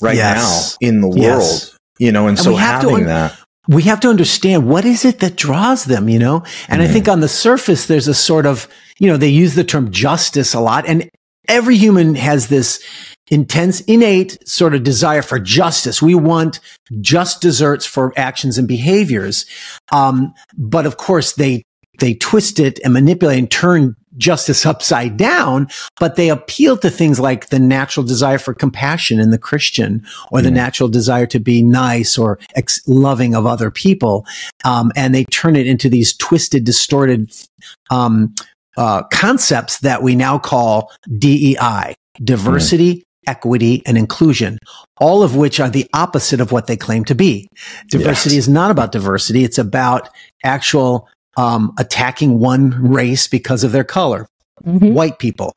[0.01, 0.77] right yes.
[0.81, 1.19] now in the world.
[1.21, 1.77] Yes.
[1.97, 3.38] You know, and, and so having that
[3.69, 6.37] we have to understand what is it that draws them, you know?
[6.67, 6.81] And mm-hmm.
[6.81, 9.91] I think on the surface, there's a sort of, you know, they use the term
[9.91, 11.07] justice a lot and
[11.47, 12.83] every human has this
[13.29, 16.01] intense, innate sort of desire for justice.
[16.01, 16.59] We want
[16.99, 19.45] just desserts for actions and behaviors.
[19.91, 21.61] Um, but of course they,
[21.99, 25.67] they twist it and manipulate and turn justice upside down,
[25.99, 30.41] but they appeal to things like the natural desire for compassion in the Christian or
[30.41, 30.53] the mm.
[30.53, 34.25] natural desire to be nice or ex- loving of other people.
[34.65, 37.31] Um, and they turn it into these twisted, distorted,
[37.89, 38.35] um,
[38.77, 44.57] uh, concepts that we now call DEI, diversity, mm equity and inclusion,
[44.97, 47.47] all of which are the opposite of what they claim to be.
[47.89, 48.45] Diversity yes.
[48.45, 49.43] is not about diversity.
[49.43, 50.09] It's about
[50.43, 51.07] actual
[51.39, 54.27] um, attacking one race because of their color.
[54.65, 54.93] Mm-hmm.
[54.93, 55.55] White people.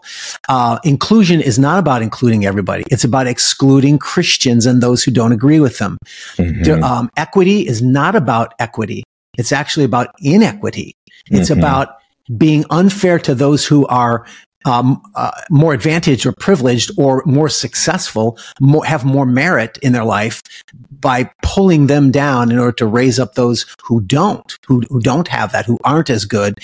[0.49, 2.85] Uh, inclusion is not about including everybody.
[2.89, 5.99] It's about excluding Christians and those who don't agree with them.
[6.37, 6.85] Mm-hmm.
[6.85, 9.03] Um, equity is not about equity.
[9.37, 10.95] It's actually about inequity.
[11.33, 11.59] It's mm-hmm.
[11.59, 11.97] about
[12.37, 14.25] being unfair to those who are
[14.65, 20.05] um, uh, more advantaged or privileged or more successful, more, have more merit in their
[20.05, 20.43] life
[21.01, 25.29] by pulling them down in order to raise up those who don't, who, who don't
[25.29, 26.59] have that, who aren't as good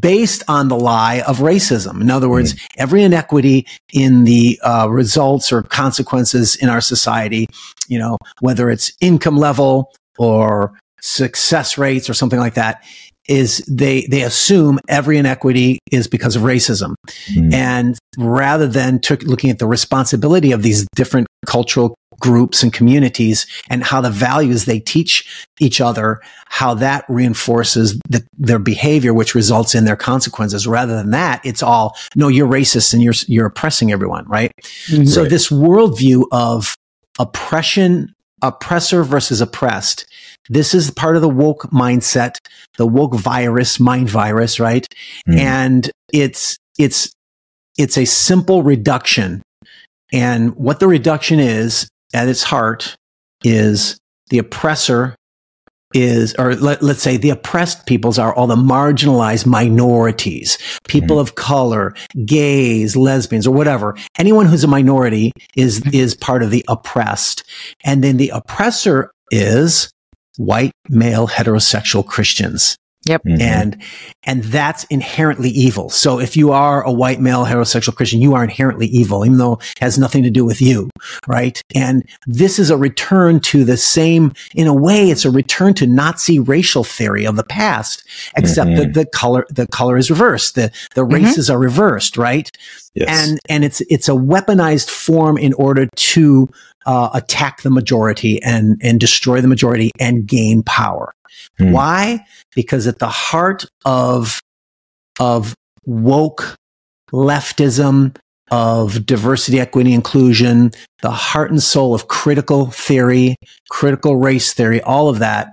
[0.00, 2.00] based on the lie of racism.
[2.00, 2.66] In other words, mm.
[2.76, 7.48] every inequity in the uh, results or consequences in our society,
[7.88, 12.82] you know, whether it's income level or success rates or something like that,
[13.28, 16.94] is they they assume every inequity is because of racism
[17.30, 17.52] mm.
[17.52, 23.46] and rather than took, looking at the responsibility of these different cultural groups and communities
[23.68, 29.34] and how the values they teach each other how that reinforces the, their behavior which
[29.34, 33.46] results in their consequences rather than that it's all no you're racist and you're you're
[33.46, 34.52] oppressing everyone right
[34.88, 35.04] mm-hmm.
[35.04, 35.30] so right.
[35.30, 36.74] this worldview of
[37.18, 40.06] oppression oppressor versus oppressed
[40.48, 42.38] this is part of the woke mindset,
[42.76, 44.86] the woke virus, mind virus, right?
[45.28, 45.38] Mm.
[45.38, 47.12] And it's, it's,
[47.76, 49.42] it's a simple reduction.
[50.12, 52.96] And what the reduction is at its heart
[53.44, 53.98] is
[54.30, 55.16] the oppressor
[55.94, 61.20] is, or let, us say the oppressed peoples are all the marginalized minorities, people mm.
[61.20, 61.94] of color,
[62.24, 63.96] gays, lesbians, or whatever.
[64.18, 67.44] Anyone who's a minority is, is part of the oppressed.
[67.84, 69.90] And then the oppressor is
[70.36, 72.76] white male heterosexual Christians.
[73.06, 73.22] Yep.
[73.24, 73.40] Mm-hmm.
[73.40, 73.82] And,
[74.24, 75.90] and that's inherently evil.
[75.90, 79.54] So if you are a white male heterosexual Christian, you are inherently evil, even though
[79.54, 80.90] it has nothing to do with you.
[81.26, 81.60] Right.
[81.74, 85.86] And this is a return to the same, in a way, it's a return to
[85.86, 88.04] Nazi racial theory of the past,
[88.36, 88.78] except mm-hmm.
[88.80, 90.54] that the color, the color is reversed.
[90.54, 91.24] The, the mm-hmm.
[91.24, 92.16] races are reversed.
[92.16, 92.50] Right.
[92.94, 93.28] Yes.
[93.28, 96.48] And, and it's, it's a weaponized form in order to
[96.86, 101.12] uh, attack the majority and and destroy the majority and gain power.
[101.58, 101.72] Hmm.
[101.72, 102.26] Why?
[102.54, 104.40] Because at the heart of
[105.18, 106.56] of woke
[107.12, 108.16] leftism,
[108.50, 110.72] of diversity, equity, inclusion,
[111.02, 113.36] the heart and soul of critical theory,
[113.70, 115.48] critical race theory, all of that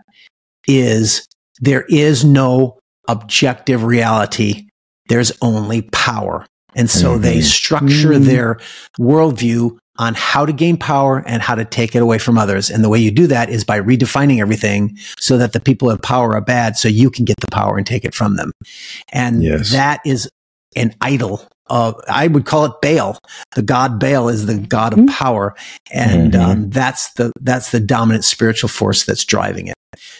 [0.68, 1.28] is
[1.62, 4.68] there is no objective reality.
[5.10, 6.46] There's only power.
[6.76, 7.22] And so mm-hmm.
[7.22, 8.26] they structure mm-hmm.
[8.26, 8.60] their
[9.00, 12.70] worldview on how to gain power and how to take it away from others.
[12.70, 16.00] And the way you do that is by redefining everything so that the people in
[16.00, 18.52] power are bad so you can get the power and take it from them.
[19.12, 19.72] And yes.
[19.72, 20.30] that is
[20.76, 23.18] an idol uh, I would call it Baal.
[23.56, 25.08] The god Baal is the god of mm-hmm.
[25.08, 25.56] power,
[25.92, 26.52] and mm-hmm.
[26.52, 29.76] um, that's the that's the dominant spiritual force that's driving it.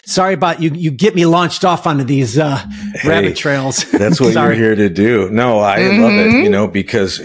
[0.06, 0.70] Sorry about you.
[0.70, 2.56] You get me launched off onto these uh,
[2.94, 3.84] hey, rabbit trails.
[3.92, 5.30] that's what you're here to do.
[5.30, 6.02] No, I mm-hmm.
[6.02, 6.44] love it.
[6.44, 7.20] You know because,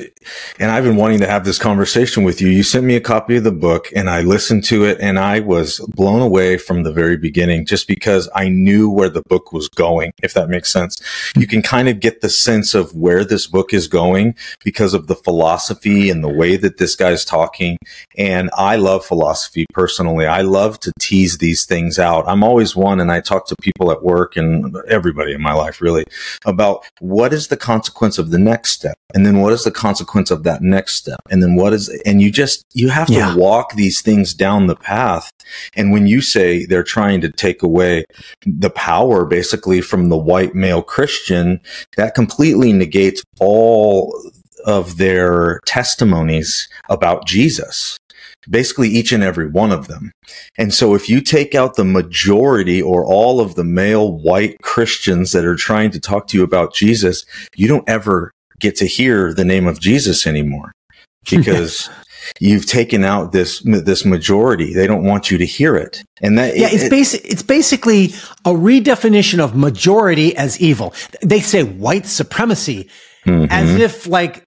[0.60, 2.48] and I've been wanting to have this conversation with you.
[2.48, 5.40] You sent me a copy of the book, and I listened to it, and I
[5.40, 9.68] was blown away from the very beginning, just because I knew where the book was
[9.70, 10.14] going.
[10.24, 11.02] If that makes sense,
[11.36, 14.19] you can kind of get the sense of where this book is going
[14.64, 17.78] because of the philosophy and the way that this guy's talking.
[18.18, 20.26] And I love philosophy personally.
[20.26, 22.28] I love to tease these things out.
[22.28, 25.82] I'm always one, and I talk to people at work and everybody in my life
[25.82, 26.06] really
[26.46, 30.30] about what is the consequence of the next step, and then what is the consequence
[30.32, 33.36] of that next step, and then what is, and you just you have to yeah.
[33.36, 35.32] walk these things down the path.
[35.76, 38.06] And when you say they're trying to take away
[38.46, 41.60] the power basically from the white male Christian,
[41.98, 44.14] that completely negates all
[44.66, 47.98] of their testimonies about Jesus
[48.50, 50.12] basically each and every one of them.
[50.58, 55.32] And so if you take out the majority or all of the male white Christians
[55.34, 59.34] that are trying to talk to you about Jesus, you don't ever get to hear
[59.34, 60.72] the name of Jesus anymore
[61.30, 61.90] because
[62.40, 64.74] you've taken out this this majority.
[64.74, 66.04] They don't want you to hear it.
[66.22, 68.06] And that Yeah, it's it, basic it's basically
[68.46, 70.94] a redefinition of majority as evil.
[71.22, 72.90] They say white supremacy
[73.26, 73.46] mm-hmm.
[73.50, 74.46] as if like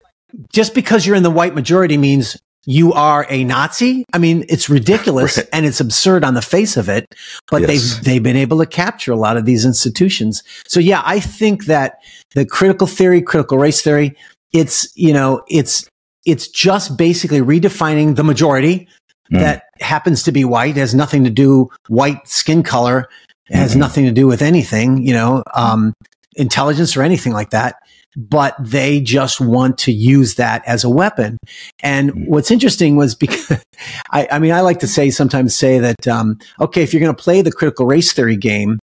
[0.52, 4.04] just because you're in the white majority means you are a Nazi.
[4.12, 5.48] I mean, it's ridiculous right.
[5.52, 7.14] and it's absurd on the face of it,
[7.50, 7.68] but yes.
[7.68, 10.42] they've, they've been able to capture a lot of these institutions.
[10.66, 11.98] So yeah, I think that
[12.34, 14.16] the critical theory, critical race theory,
[14.52, 15.88] it's, you know, it's,
[16.24, 18.86] it's just basically redefining the majority
[19.32, 19.40] mm.
[19.40, 23.08] that happens to be white, has nothing to do white skin color,
[23.46, 23.80] has mm-hmm.
[23.80, 25.92] nothing to do with anything, you know, um,
[26.36, 27.76] intelligence or anything like that
[28.16, 31.38] but they just want to use that as a weapon.
[31.82, 32.28] And mm.
[32.28, 33.50] what's interesting was because
[34.10, 37.14] I, I mean, I like to say sometimes say that, um, okay, if you're going
[37.14, 38.78] to play the critical race theory game,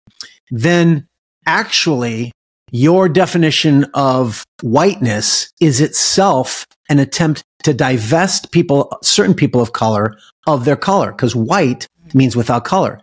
[0.51, 1.07] then
[1.45, 2.31] actually
[2.71, 10.17] your definition of whiteness is itself an attempt to divest people, certain people of color
[10.47, 12.99] of their color, because white means without color.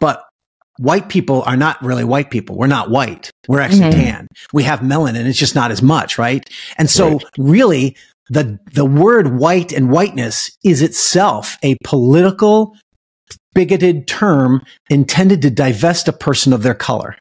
[0.00, 0.24] But
[0.78, 2.56] white people are not really white people.
[2.56, 3.30] We're not white.
[3.48, 4.00] We're actually mm-hmm.
[4.00, 4.28] tan.
[4.52, 5.26] We have melanin.
[5.26, 6.48] It's just not as much, right?
[6.78, 7.24] And so right.
[7.38, 7.96] really
[8.30, 12.76] the, the word white and whiteness is itself a political
[13.54, 17.16] bigoted term intended to divest a person of their color.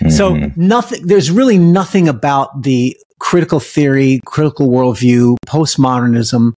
[0.00, 0.10] Mm-hmm.
[0.10, 6.52] So nothing, there's really nothing about the critical theory, critical worldview, postmodernism,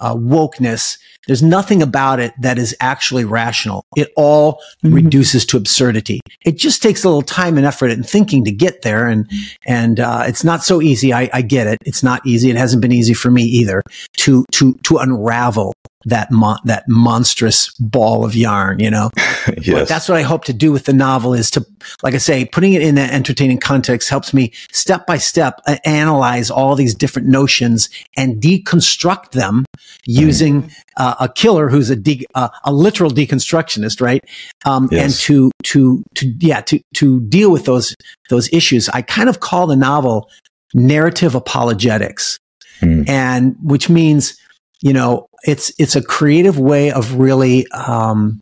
[0.00, 0.98] uh, wokeness.
[1.26, 3.84] There's nothing about it that is actually rational.
[3.96, 4.94] It all mm-hmm.
[4.94, 6.20] reduces to absurdity.
[6.44, 9.06] It just takes a little time and effort and thinking to get there.
[9.06, 9.30] And,
[9.66, 11.12] and, uh, it's not so easy.
[11.12, 11.78] I, I get it.
[11.84, 12.50] It's not easy.
[12.50, 13.82] It hasn't been easy for me either
[14.18, 15.74] to, to, to unravel
[16.04, 19.10] that mo- that monstrous ball of yarn, you know.
[19.16, 19.68] yes.
[19.68, 21.66] But that's what I hope to do with the novel is to,
[22.02, 25.76] like I say, putting it in that entertaining context helps me step by step uh,
[25.84, 29.64] analyze all these different notions and deconstruct them
[30.04, 30.74] using mm.
[30.96, 34.24] uh, a killer who's a de- uh, a literal deconstructionist, right?
[34.64, 35.04] Um, yes.
[35.04, 37.94] And to to to yeah to to deal with those
[38.28, 40.30] those issues, I kind of call the novel
[40.74, 42.38] narrative apologetics,
[42.80, 43.08] mm.
[43.08, 44.38] and which means
[44.82, 48.40] you know, it's it's a creative way of really um,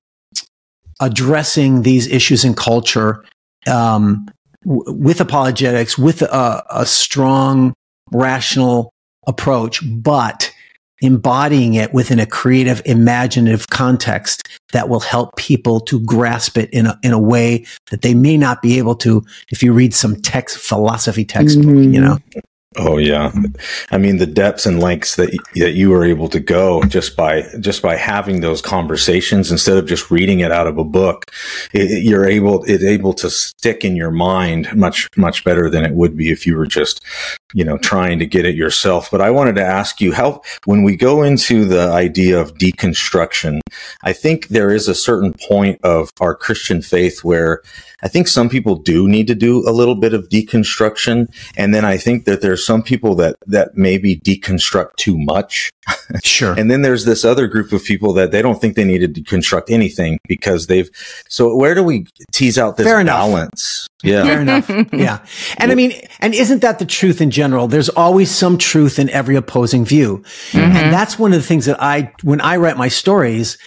[1.00, 3.24] addressing these issues in culture
[3.66, 4.26] um,
[4.64, 7.74] w- with apologetics, with a, a strong,
[8.10, 8.90] rational
[9.26, 10.52] approach, but
[11.02, 16.86] embodying it within a creative, imaginative context that will help people to grasp it in
[16.86, 20.14] a, in a way that they may not be able to if you read some
[20.20, 21.94] text philosophy textbook, mm-hmm.
[21.94, 22.18] you know?
[22.76, 23.32] Oh yeah,
[23.90, 27.42] I mean the depths and lengths that that you were able to go just by
[27.58, 31.32] just by having those conversations instead of just reading it out of a book,
[31.72, 35.94] it, you're able it able to stick in your mind much much better than it
[35.94, 37.04] would be if you were just
[37.54, 39.10] you know trying to get it yourself.
[39.10, 43.58] But I wanted to ask you how when we go into the idea of deconstruction,
[44.04, 47.62] I think there is a certain point of our Christian faith where
[48.02, 51.84] I think some people do need to do a little bit of deconstruction, and then
[51.84, 55.70] I think that there's there's some people that that maybe deconstruct too much.
[56.24, 56.58] Sure.
[56.58, 59.08] and then there's this other group of people that they don't think they need to
[59.08, 60.88] deconstruct anything because they've.
[61.28, 63.18] So where do we tease out this Fair enough.
[63.20, 63.86] balance?
[64.02, 64.24] Yeah.
[64.24, 64.70] Fair enough.
[64.94, 65.18] Yeah.
[65.58, 67.68] And I mean, and isn't that the truth in general?
[67.68, 70.24] There's always some truth in every opposing view.
[70.52, 70.58] Mm-hmm.
[70.58, 73.58] And that's one of the things that I, when I write my stories,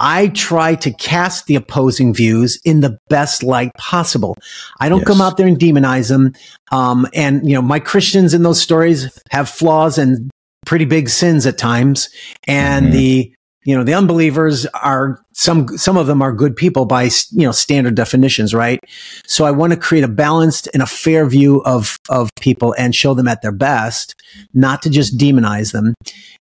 [0.00, 4.34] I try to cast the opposing views in the best light possible.
[4.80, 5.06] I don't Yes.
[5.08, 6.32] come out there and demonize them.
[6.72, 10.30] Um, and you know, my Christians in those stories have flaws and
[10.64, 12.08] pretty big sins at times.
[12.46, 12.92] And Mhm.
[12.92, 13.32] the,
[13.64, 17.52] you know, the unbelievers are some, some of them are good people by, you know,
[17.52, 18.80] standard definitions, right?
[19.26, 22.94] So I want to create a balanced and a fair view of, of people and
[22.94, 24.14] show them at their best,
[24.54, 25.94] not to just demonize them.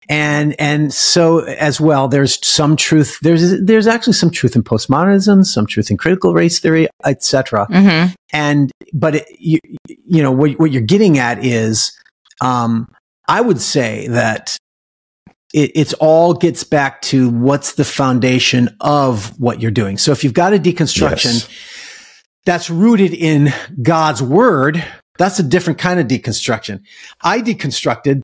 [0.09, 3.19] And, and so as well, there's some truth.
[3.21, 7.67] There's, there's actually some truth in postmodernism, some truth in critical race theory, etc.
[7.67, 11.93] hmm And, but it, you, you know, what, what you're getting at is,
[12.41, 12.89] um,
[13.27, 14.57] I would say that
[15.55, 19.97] it, it's all gets back to what's the foundation of what you're doing.
[19.99, 21.49] So if you've got a deconstruction, Yes.
[22.45, 24.85] that's rooted in God's word,
[25.19, 26.81] that's a different kind of deconstruction.
[27.23, 28.21] I deconstructed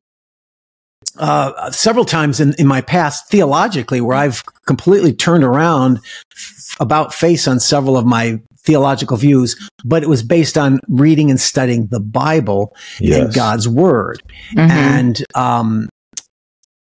[1.18, 5.98] uh, several times in, in my past theologically where I've completely turned around
[6.32, 11.30] f- about face on several of my theological views, but it was based on reading
[11.30, 15.88] and studying the Bible and God's word hmm and um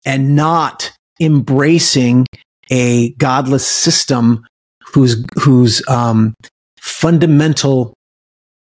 [0.05, 2.25] and not embracing
[2.71, 4.45] a godless system
[4.93, 6.33] whose whose um
[6.79, 7.93] fundamental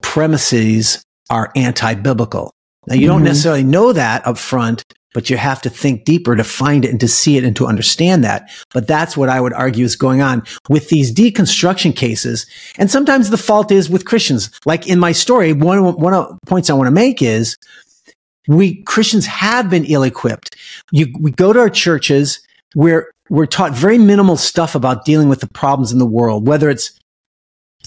[0.01, 2.51] premises are anti-biblical.
[2.87, 3.25] Now you don't Mhm.
[3.25, 6.99] necessarily know that up front, but you have to think deeper to find it and
[6.99, 8.49] to see it and to understand that.
[8.73, 12.45] But that's what I would argue is going on with these deconstruction cases.
[12.77, 14.49] And sometimes the fault is with Christians.
[14.65, 17.57] Like in my story, one, one of the points I want to make is
[18.47, 20.55] we Christians have been ill-equipped.
[20.91, 22.39] You, we go to our churches
[22.73, 26.69] where we're taught very minimal stuff about dealing with the problems in the world, whether
[26.69, 26.97] it's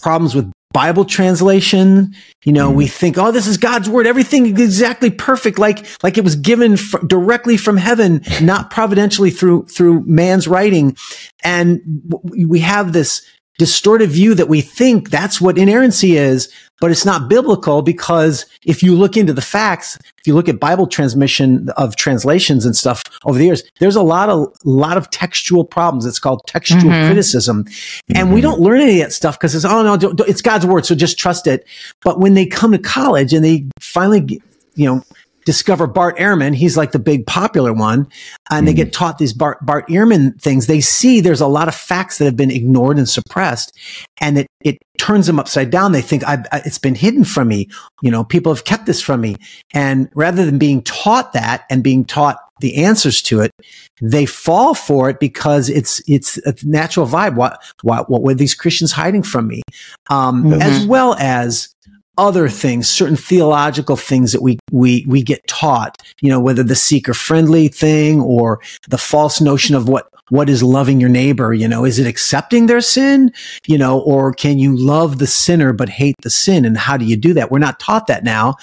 [0.02, 2.14] problems with Bible translation.
[2.44, 2.74] You know, Mhm.
[2.76, 4.06] we think, oh, this is God's word.
[4.06, 9.66] Everything is exactly perfect, like like it was given directly from heaven, not providentially through
[9.66, 10.96] through man's writing.
[11.42, 13.22] And w- we have this
[13.64, 16.48] distorted view that we think that's what inerrancy is,
[16.80, 20.58] but it's not biblical because if you look into the facts, if you look at
[20.58, 25.10] Bible transmission of translations and stuff over the years, there's a lot of lot of
[25.10, 26.06] textual problems.
[26.06, 27.06] It's called textual Mhm.
[27.08, 27.66] criticism,
[28.14, 28.44] and we Mhm.
[28.44, 30.86] don't learn any of that stuff because it's oh no, don't, don't- it's God's word,
[30.86, 31.66] so just trust it.
[32.02, 34.40] But when they come to college and they finally,
[34.74, 35.04] you know.
[35.44, 36.54] Discover Bart Ehrman.
[36.54, 38.06] He's like the big popular one.
[38.50, 38.76] And they Mhm.
[38.76, 40.66] get taught these Bart, Bart Ehrman things.
[40.66, 43.72] They see there's a lot of facts that have been ignored and suppressed
[44.20, 45.92] and it, it turns them upside down.
[45.92, 47.68] They think I, it's been hidden from me.
[48.02, 49.36] You know, people have kept this from me.
[49.72, 53.50] And rather than being taught that and being taught the answers to it,
[54.02, 57.34] they fall for it because it's, it's a natural vibe.
[57.36, 59.62] What, what, what were these Christians hiding from me?
[60.10, 60.60] Um, Mhm.
[60.60, 61.70] as well as
[62.20, 66.74] other things, certain theological things that we, we, we get taught, you know, whether the
[66.74, 71.54] seeker friendly thing or the false notion of what, what is loving your neighbor?
[71.54, 73.32] You know, is it accepting their sin?
[73.66, 76.66] You know, or can you love the sinner but hate the sin?
[76.66, 77.50] And how do you do that?
[77.50, 78.56] We're not taught that now.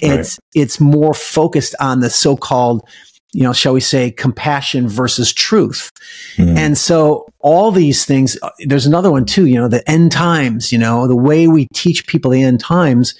[0.00, 2.88] It's, it's more focused on the so-called,
[3.32, 5.90] you know, shall we say compassion versus truth.
[6.36, 6.56] Mhm.
[6.56, 10.72] And so all these things, uh, there's another one too, you know, the end times,
[10.72, 13.14] you know, the way we teach people the end times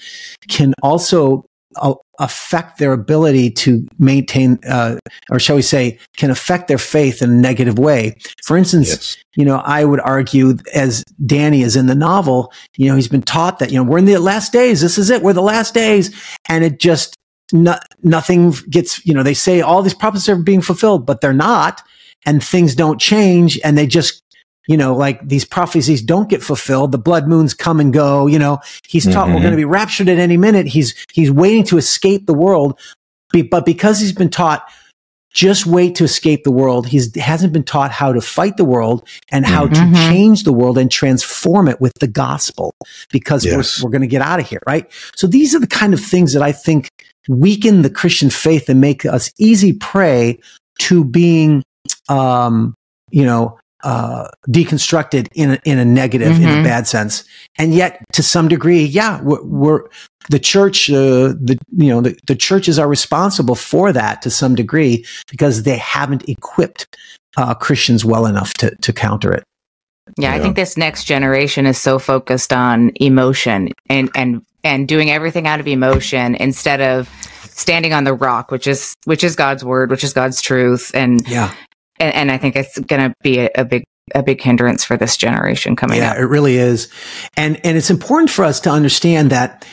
[0.49, 1.45] can also
[1.77, 4.97] uh, affect their ability to maintain, uh,
[5.31, 8.17] or shall we say, can affect their faith in a negative way.
[8.45, 9.17] For instance, yes.
[9.37, 13.23] you know, I would argue as Danny is in the novel, you know, he's been
[13.23, 14.81] taught that, you know, we're in the last days.
[14.81, 15.23] This is it.
[15.23, 16.13] We're the last days.
[16.49, 17.17] And it just,
[17.53, 21.33] no, nothing gets, you know, they say all these prophecies are being fulfilled, but they're
[21.33, 21.83] not.
[22.27, 23.59] And things don't change.
[23.65, 24.23] And they just,
[24.69, 26.93] you know, like these prophecies don't get fulfilled.
[26.93, 28.27] The blood moons come and go.
[28.27, 29.41] You know, he's taught we're Mhm.
[29.43, 30.67] going to be raptured at any minute.
[30.67, 32.79] He's, he's waiting to escape the world.
[33.51, 34.65] But because he's been taught,
[35.33, 36.89] just wait to escape the world.
[36.89, 39.95] he hasn't been taught how to fight the world and how to Mhm.
[40.09, 42.75] change the world and transform it with the gospel
[43.13, 43.79] because Yes.
[43.81, 44.61] we're, we're going to get out of here.
[44.67, 44.91] Right.
[45.15, 46.89] So these are the kind of things that I think
[47.29, 50.39] weaken the Christian faith and make us easy prey
[50.81, 51.63] to being,
[52.09, 52.75] um,
[53.11, 56.65] you know, uh, deconstructed in a, in a negative, in a Mhm.
[56.65, 57.25] bad sense.
[57.59, 59.81] And yet to some degree, yeah, we're, we're
[60.29, 64.55] the church, uh, the, you know, the, the churches are responsible for that to some
[64.55, 66.95] degree because they haven't equipped,
[67.39, 69.45] uh, Christians well enough to, to counter it.
[70.19, 75.11] Yeah, I think this next generation is so focused on emotion and and and doing
[75.11, 77.09] everything out of emotion instead of
[77.51, 81.27] standing on the rock, which is which is God's word, which is God's truth, and
[81.29, 81.53] Yeah.
[81.99, 83.85] and, and I think it's going to be a, a big
[84.15, 86.03] a big hindrance for this generation coming up.
[86.05, 86.19] yeah, up.
[86.19, 86.89] it really is.
[87.37, 89.65] And and it's important for us to understand that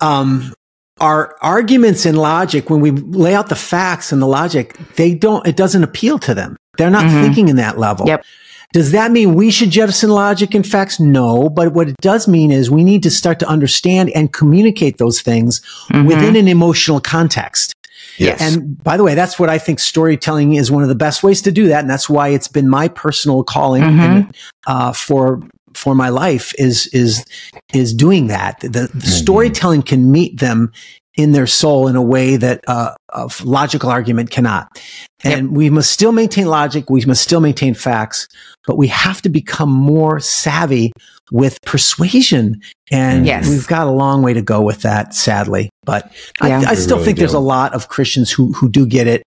[0.00, 0.52] um
[1.00, 5.46] our arguments and logic when we lay out the facts and the logic, they don't
[5.46, 6.56] it doesn't appeal to them.
[6.76, 7.22] They're not Mhm.
[7.22, 8.06] thinking in that level.
[8.06, 8.24] Yep.
[8.72, 11.00] Does that mean we should jettison logic and facts?
[11.00, 14.98] No, but what it does mean is we need to start to understand and communicate
[14.98, 16.06] those things Mhm.
[16.06, 17.72] within an emotional context.
[18.18, 18.40] Yes.
[18.40, 21.40] And by the way, that's what I think storytelling is one of the best ways
[21.42, 21.80] to do that.
[21.80, 23.98] And that's why it's been my personal calling Mhm.
[24.00, 25.40] and, uh, for
[25.74, 27.24] for my life is is
[27.72, 28.58] is doing that.
[28.60, 30.72] The, the storytelling can meet them
[31.18, 34.80] in their soul in a way that uh, of logical argument cannot.
[35.24, 36.88] And we must still maintain logic.
[36.88, 38.28] We must still maintain facts,
[38.68, 40.92] but we have to become more savvy
[41.32, 42.62] with persuasion.
[42.92, 43.48] And Yes.
[43.48, 45.70] we've got a long way to go with that, sadly.
[45.84, 46.10] But
[46.42, 46.60] Yeah.
[46.60, 49.24] I, I still really think there's a lot of Christians who who do get it,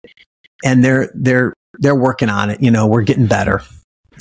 [0.63, 2.61] and they're they're they're working on it.
[2.61, 3.63] You know, we're getting better.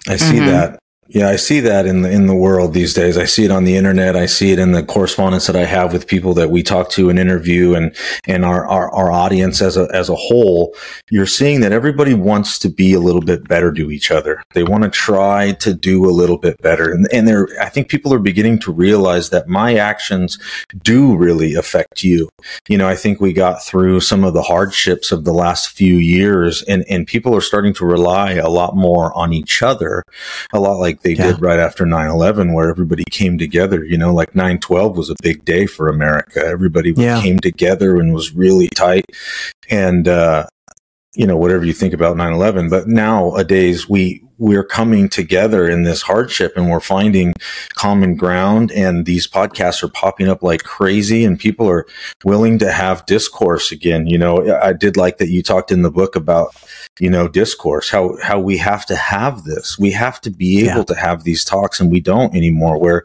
[0.08, 0.46] I see Mhm.
[0.46, 0.78] that.
[1.10, 3.16] Yeah, I see that in the in the world these days.
[3.16, 4.14] I see it on the internet.
[4.14, 7.08] I see it in the correspondence that I have with people that we talk to
[7.08, 7.96] and interview and
[8.26, 10.74] and our, our, our audience as a as a whole.
[11.10, 14.42] You're seeing that everybody wants to be a little bit better to each other.
[14.52, 16.92] They want to try to do a little bit better.
[16.92, 20.38] And and they're I think people are beginning to realize that my actions
[20.82, 22.28] do really affect you.
[22.68, 25.94] You know, I think we got through some of the hardships of the last few
[25.94, 30.02] years and, and people are starting to rely a lot more on each other
[30.52, 31.32] a lot like they Yeah.
[31.32, 35.44] did right after 9-11 where everybody came together you know like 9-12 was a big
[35.44, 37.20] day for america everybody Yeah.
[37.22, 39.06] came together and was really tight
[39.70, 40.46] and uh
[41.14, 46.02] you know whatever you think about 9-11 but nowadays we we're coming together in this
[46.02, 47.34] hardship and we're finding
[47.74, 51.86] common ground and these podcasts are popping up like crazy and people are
[52.24, 55.90] willing to have discourse again you know i did like that you talked in the
[55.90, 56.54] book about
[57.00, 60.78] you know discourse how how we have to have this we have to be able
[60.78, 60.84] Yeah.
[60.84, 63.04] to have these talks and we don't anymore where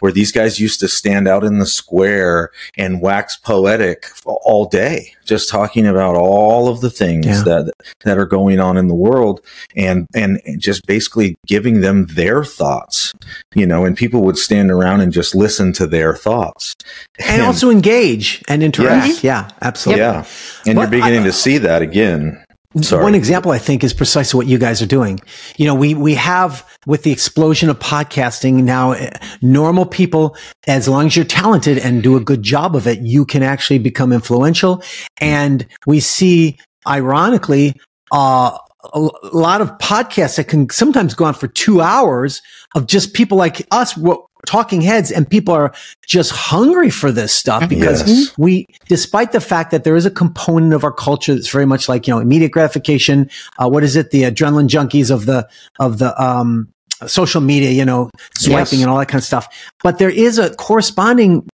[0.00, 5.12] where these guys used to stand out in the square and wax poetic all day
[5.24, 7.42] just talking about all of the things Yeah.
[7.44, 7.72] that
[8.04, 9.40] that are going on in the world
[9.76, 13.12] and and just basically giving them their thoughts
[13.54, 16.74] you know and people would stand around and just listen to their thoughts
[17.18, 19.22] And also engage and interact.
[19.24, 20.02] Yeah, absolutely.
[20.02, 20.24] yeah
[20.66, 22.40] and But you're beginning I- to see that again
[22.82, 23.04] Sorry.
[23.04, 25.20] One example I think is precisely what you guys are doing.
[25.56, 29.10] You know, we, we have with the explosion of podcasting now, eh,
[29.40, 33.24] normal people, as long as you're talented and do a good job of it, you
[33.26, 34.82] can actually become influential.
[35.20, 37.76] And we see, ironically,
[38.10, 38.58] uh,
[38.92, 39.00] a
[39.32, 42.42] lot of podcasts that can sometimes go on for two hours
[42.74, 43.98] of just people like us,
[44.46, 45.72] talking heads, and people are
[46.06, 48.32] just hungry for this stuff because Yes.
[48.36, 51.88] we, despite the fact that there is a component of our culture that's very much
[51.88, 53.30] like, you know, immediate gratification.
[53.58, 54.10] Uh, what is it?
[54.10, 55.48] The adrenaline junkies of the,
[55.80, 56.68] of the, um,
[57.06, 58.72] social media, you know, swiping Yes.
[58.82, 59.48] and all that kind of stuff.
[59.82, 61.46] But there is a corresponding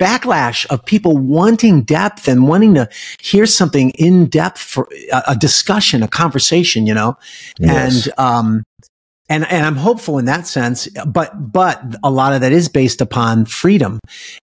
[0.00, 2.88] backlash of people wanting depth and wanting to
[3.20, 7.16] hear something in depth for a, a discussion, a conversation, you know,
[7.58, 8.06] Yes.
[8.06, 8.62] and, um,
[9.28, 13.00] and, and I'm hopeful in that sense, but, but a lot of that is based
[13.00, 14.00] upon freedom.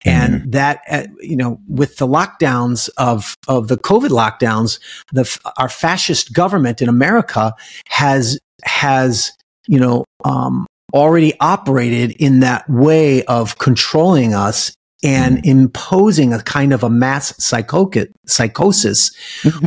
[0.03, 4.79] And that, uh, you know, with the lockdowns of, of the COVID lockdowns,
[5.13, 7.53] the, our fascist government in America
[7.87, 9.31] has, has,
[9.67, 16.73] you know, um, already operated in that way of controlling us and imposing a kind
[16.73, 19.11] of a mass psychosis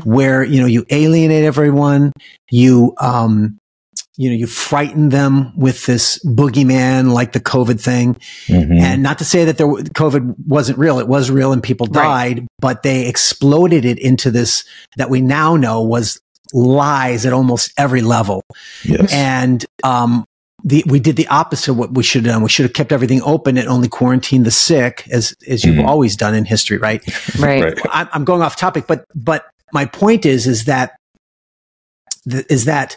[0.04, 2.12] where, you know, you alienate everyone,
[2.50, 3.58] you, um,
[4.18, 8.16] you know, you frighten them with this boogeyman like the COVID thing.
[8.46, 8.80] Mhm.
[8.80, 10.98] And not to say that there, COVID wasn't real.
[10.98, 12.02] It was real and people Right.
[12.36, 14.64] died, but they exploded it into this
[14.96, 16.18] that we now know was
[16.54, 18.42] lies at almost every level.
[18.84, 19.12] yes.
[19.12, 20.24] And, um,
[20.68, 22.42] the, we did the opposite of what we should have done.
[22.42, 25.86] We should have kept everything open and only quarantined the sick as, as you've Mhm.
[25.86, 27.00] always done in history, right?
[27.38, 27.62] Right.
[27.62, 27.78] right.
[27.92, 30.96] I'm, I'm going off topic, but, but my point is, is that,
[32.28, 32.96] th- is that,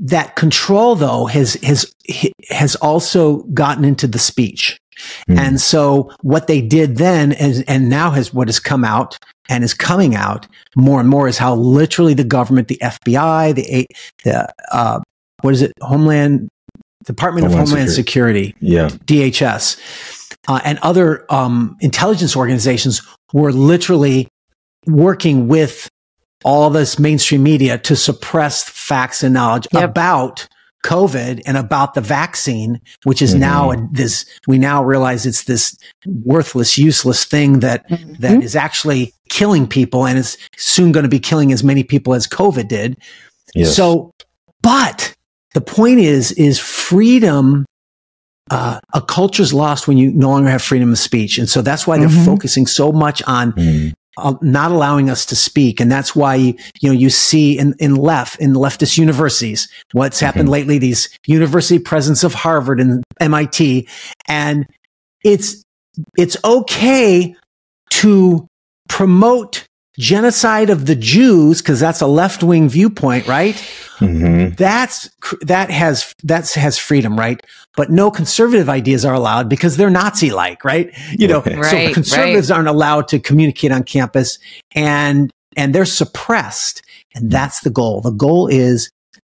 [0.00, 1.94] that control though has, has,
[2.48, 4.76] has also gotten into the speech.
[5.28, 5.38] Mhm.
[5.38, 9.16] And so what they did then is, and now has what has come out
[9.48, 13.86] and is coming out more and more is how literally the government, the FBI, the,
[14.24, 14.98] the, uh,
[15.42, 15.72] what is it?
[15.80, 16.48] Homeland
[17.04, 18.88] Department of Homeland Homeland Security, yeah.
[19.06, 19.78] DHS,
[20.48, 24.28] uh, and other um, intelligence organizations were literally
[24.86, 25.88] working with
[26.44, 29.82] all this mainstream media to suppress facts and knowledge Yep.
[29.84, 30.48] about
[30.86, 33.38] COVID and about the vaccine, which is Mhm.
[33.38, 35.76] now this, we now realize it's this
[36.06, 37.84] worthless, useless thing that,
[38.18, 42.14] that is actually killing people and is soon going to be killing as many people
[42.14, 42.96] as COVID did.
[43.54, 43.76] Yes.
[43.76, 44.12] So,
[44.62, 45.14] but
[45.54, 47.64] the point is, is freedom.
[48.50, 51.86] Uh, a culture's lost when you no longer have freedom of speech, and so that's
[51.86, 52.24] why they're Mhm.
[52.24, 53.92] focusing so much on Mm.
[54.16, 57.94] uh, not allowing us to speak, and that's why you know you see in in
[57.94, 60.52] left in leftist universities what's happened Mhm.
[60.52, 60.78] lately.
[60.78, 63.86] These university presidents of Harvard and MIT,
[64.26, 64.66] and
[65.22, 65.62] it's
[66.18, 67.34] it's okay
[67.90, 68.46] to
[68.88, 69.64] promote
[70.00, 73.54] genocide of the Jews because that's a left wing viewpoint, right?
[73.98, 74.56] Mhm.
[74.56, 75.10] That's
[75.42, 77.40] that has that has freedom, right?
[77.76, 80.90] But no conservative ideas are allowed because they're Nazi like, right?
[81.12, 81.94] You know, Right, so right.
[81.94, 84.38] conservatives aren't allowed to communicate on campus
[84.74, 86.82] and and they're suppressed.
[87.14, 88.00] And that's the goal.
[88.00, 88.90] The goal is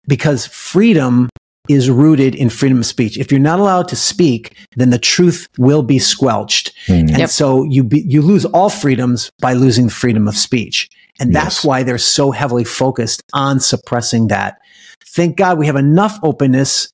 [0.08, 1.30] because freedom
[1.70, 3.18] is rooted in freedom of speech.
[3.18, 6.74] If you're not allowed to speak, then the truth will be squelched.
[6.88, 7.00] Mm.
[7.10, 7.30] And Yep.
[7.30, 10.90] so you be, you lose all freedoms by losing the freedom of speech.
[11.20, 11.66] And that's Yes.
[11.66, 14.58] why they're so heavily focused on suppressing that.
[15.06, 16.90] Thank God we have enough openness.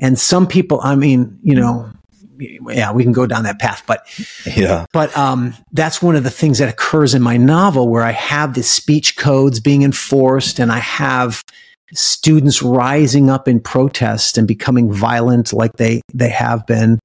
[0.00, 1.90] And some people, I mean, you know,
[2.38, 4.04] yeah, we can go down that path, but
[4.56, 4.86] Yeah.
[4.92, 8.54] but um, that's one of the things that occurs in my novel where I have
[8.54, 11.42] the speech codes being enforced and I have
[11.92, 16.98] students rising up in protest and becoming violent like they, they have been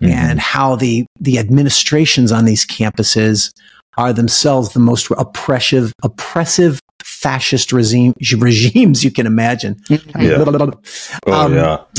[0.00, 0.10] Mhm.
[0.10, 3.52] and how the, the administrations on these campuses
[3.96, 9.76] are themselves the most oppressive, oppressive fascist regime, regimes you can imagine.
[9.88, 9.98] Yeah.
[11.26, 11.78] Oh, Um, yeah.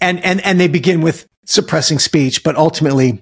[0.00, 3.20] and and and they begin with suppressing speech, but ultimately,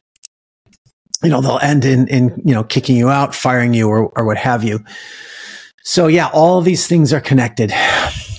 [1.22, 4.24] you know, they'll end in in you know kicking you out, firing you, or or
[4.24, 4.82] what have you.
[5.88, 7.70] So yeah, all of these things are connected.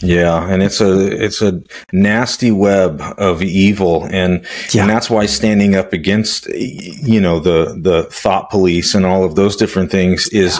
[0.01, 1.61] Yeah, and it's a it's a
[1.93, 4.81] nasty web of evil, and Yeah.
[4.81, 9.35] and that's why standing up against you know the the thought police and all of
[9.35, 10.59] those different things is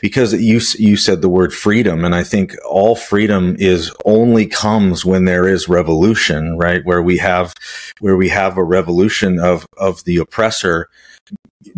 [0.00, 5.04] because you you said the word freedom, and I think all freedom is only comes
[5.04, 6.84] when there is revolution, right?
[6.84, 7.52] Where we have
[7.98, 10.88] where we have a revolution of of the oppressor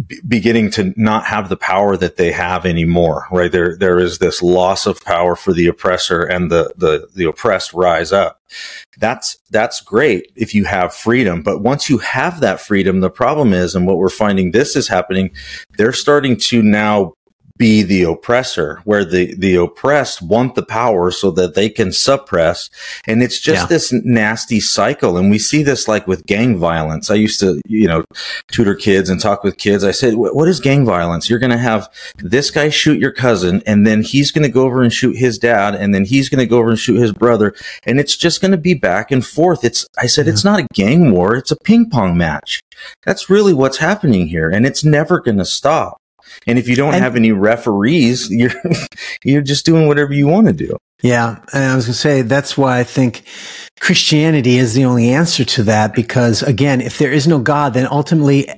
[0.07, 3.53] be- beginning to not have the power that they have anymore right?
[3.53, 7.73] There there is this loss of power for the oppressor and the the the oppressed
[7.75, 8.41] rise up.
[8.99, 13.53] That's that's great if you have freedom but once you have that freedom the problem
[13.53, 15.31] is and what we're finding this is happening
[15.77, 17.15] they're starting to now
[17.57, 22.69] be the oppressor where the the oppressed want the power so that they can suppress.
[23.07, 23.67] And it's just Yeah.
[23.67, 25.17] this nasty cycle.
[25.17, 27.11] And we see this like with gang violence.
[27.11, 28.05] I used to you know
[28.51, 29.85] tutor kids and talk with kids.
[29.85, 31.31] I said "What- what is gang violence?
[31.31, 31.89] You're going to have
[32.19, 35.39] this guy shoot your cousin and then he's going to go over and shoot his
[35.39, 37.55] dad and then he's going to go over and shoot his brother.
[37.85, 39.65] And it's just going to be back and forth.
[39.65, 41.37] It's i said it's not a gang war.
[41.37, 42.61] It's a ping pong match.
[43.07, 44.51] That's really what's happening here.
[44.51, 45.99] And it's never going to stop
[46.47, 48.51] and if you don't And- have any referees you're
[49.25, 52.23] you're just doing whatever you want to do Yeah, and I was going to say
[52.23, 53.23] that's why I think
[53.81, 55.93] Christianity is the only answer to that.
[55.95, 58.49] Because again, if there is no God, then ultimately,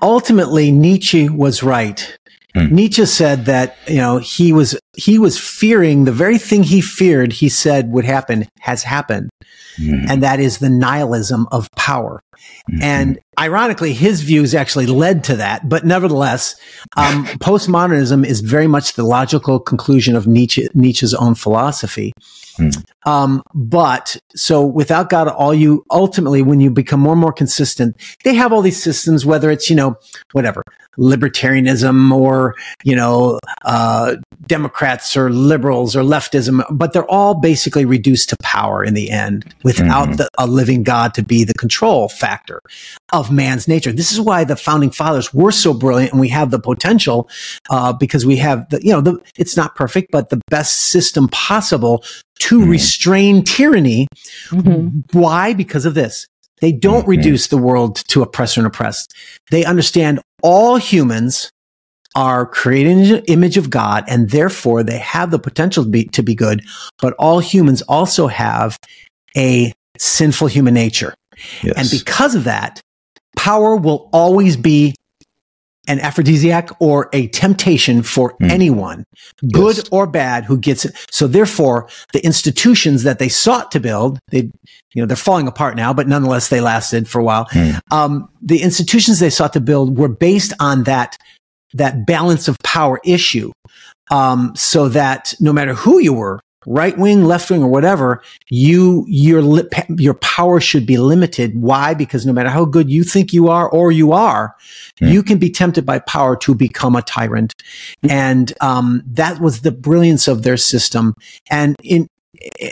[0.00, 2.18] ultimately Nietzsche was right.
[2.54, 2.74] Hmm.
[2.74, 7.32] Nietzsche said that you know he was he was fearing the very thing he feared.
[7.32, 9.30] He said would happen has happened,
[9.78, 12.22] and that is the nihilism of power.
[12.80, 15.68] And ironically, his views actually led to that.
[15.68, 16.56] But nevertheless,
[16.96, 22.12] um, postmodernism is very much the logical conclusion of Nietzsche, Nietzsche's own philosophy.
[22.56, 22.68] Hmm.
[23.06, 27.96] Um, but so without God, all you ultimately, when you become more and more consistent,
[28.24, 29.96] they have all these systems, whether it's, you know,
[30.32, 30.62] whatever,
[30.98, 34.16] libertarianism or, you know, uh,
[34.46, 39.54] Democrats or liberals or leftism, but they're all basically reduced to power in the end
[39.62, 40.16] without Mhm.
[40.18, 42.60] the, a living God to be the control factor
[43.12, 43.92] of man's nature.
[43.92, 47.28] This is why the founding fathers were so brilliant and we have the potential,
[47.70, 51.28] uh, because we have the, you know, the, it's not perfect, but the best system
[51.28, 52.04] possible
[52.40, 52.68] to Mhm.
[52.68, 54.08] restrain tyranny.
[54.50, 55.04] Mhm.
[55.12, 55.54] Why?
[55.54, 56.26] Because of this.
[56.60, 57.08] They don't Mhm.
[57.08, 59.12] reduce the world to oppressor and oppressed.
[59.50, 61.50] They understand all humans
[62.14, 66.04] are created in the image of God and therefore they have the potential to be,
[66.06, 66.62] to be good,
[67.00, 68.78] but all humans also have
[69.36, 71.14] a sinful human nature.
[71.62, 71.74] yes.
[71.76, 72.80] And because of that,
[73.36, 74.94] power will always be
[75.88, 78.50] an aphrodisiac or a temptation for Mm.
[78.50, 79.04] anyone,
[79.52, 79.88] good Yes.
[79.90, 80.94] or bad, who gets it.
[81.10, 84.50] So therefore, the institutions that they sought to build, they,
[84.94, 87.46] you know, they're falling apart now, but nonetheless, they lasted for a while.
[87.46, 87.80] Mm.
[87.90, 91.16] Um, the institutions they sought to build were based on that,
[91.74, 93.50] that balance of power issue.
[94.10, 99.04] Um, so that no matter who you were, right wing, left wing, or whatever, you
[99.08, 101.60] your li- your power should be limited.
[101.60, 101.94] Why?
[101.94, 104.54] Because no matter how good you think you are or you are,
[105.00, 105.08] Hmm.
[105.08, 107.52] you can be tempted by power to become a tyrant,
[108.08, 111.14] and um, that was the brilliance of their system.
[111.50, 112.08] And in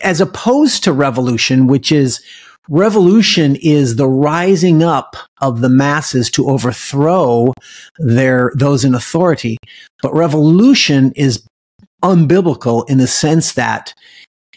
[0.02, 2.20] as opposed to revolution, which is
[2.68, 7.52] revolution is the rising up of the masses to overthrow
[7.98, 9.56] their those in authority
[10.02, 11.44] but revolution is
[12.02, 13.94] unbiblical in the sense that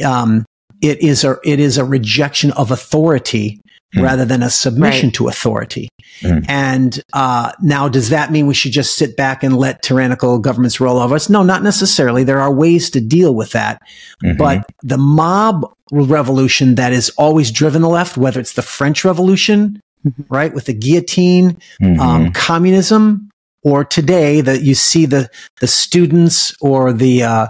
[0.05, 0.45] um,
[0.81, 3.59] it is a it is a rejection of authority
[3.95, 4.01] Mm.
[4.01, 5.13] rather than a submission Right.
[5.17, 5.87] to authority.
[6.21, 6.45] Mm.
[6.49, 10.79] And uh, now, does that mean we should just sit back and let tyrannical governments
[10.79, 11.29] roll over us?
[11.29, 12.23] No, not necessarily.
[12.23, 13.79] There are ways to deal with that.
[14.23, 14.35] Mhm.
[14.39, 19.79] But the mob revolution that has always driven the left, whether it's the French Revolution,
[20.03, 20.25] Mhm.
[20.27, 21.99] right, with the guillotine, Mhm.
[21.99, 23.29] um, communism,
[23.64, 25.30] or today that you see the
[25.61, 27.47] the students or the uh,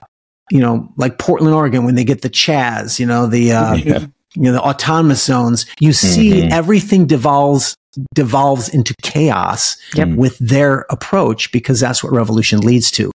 [0.52, 4.00] you know like Portland, Oregon, when they get the Chaz, you know the uh, Yeah.
[4.36, 6.52] you know the autonomous zones, you see Mhm.
[6.52, 7.76] everything devolves
[8.16, 10.10] devolves into chaos Yep.
[10.18, 13.12] with their approach because that's what revolution leads to.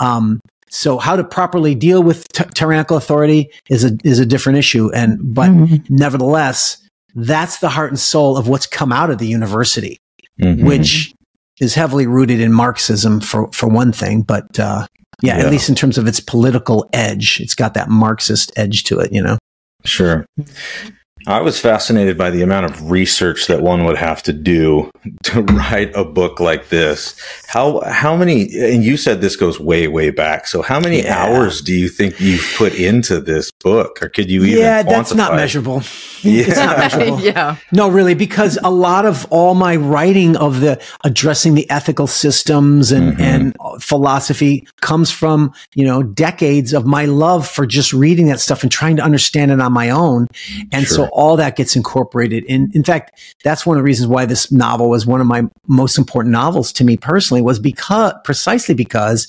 [0.00, 4.58] Um, so how to properly deal with ty- tyrannical authority is a is a different
[4.58, 5.88] issue, and but Mhm.
[5.88, 6.78] nevertheless,
[7.14, 9.98] that's the heart and soul of what's come out of the university
[10.42, 10.64] Mhm.
[10.64, 11.14] which
[11.60, 14.86] is heavily rooted in Marxism for, for one thing, but, uh,
[15.22, 15.44] yeah, Yeah.
[15.46, 19.12] at least in terms of its political edge, it's got that Marxist edge to it,
[19.12, 19.38] you know?
[19.84, 20.26] Sure.
[21.28, 24.90] I was fascinated by the amount of research that one would have to do
[25.24, 27.14] to write a book like this.
[27.48, 30.46] How how many and you said this goes way way back.
[30.46, 31.16] So how many Yeah.
[31.24, 35.14] hours do you think you've put into this book or could you even yeah, that's
[35.14, 35.36] not quantify?
[35.36, 35.82] measurable.
[36.22, 36.44] Yeah.
[36.48, 37.20] It's not measurable.
[37.32, 37.56] yeah.
[37.70, 42.90] No, really, because a lot of all my writing of the addressing the ethical systems
[42.90, 43.20] and, Mhm.
[43.20, 48.62] and philosophy comes from, you know, decades of my love for just reading that stuff
[48.64, 50.26] and trying to understand it on my own.
[50.72, 51.10] And so Sure.
[51.16, 52.44] All that gets incorporated.
[52.44, 55.44] In, in fact, that's one of the reasons why this novel was one of my
[55.66, 59.26] most important novels to me personally was because precisely because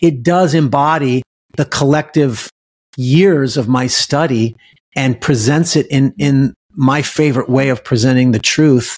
[0.00, 1.22] it does embody
[1.56, 2.48] the collective
[2.96, 4.54] years of my study
[4.94, 8.96] and presents it in in my favorite way of presenting the truth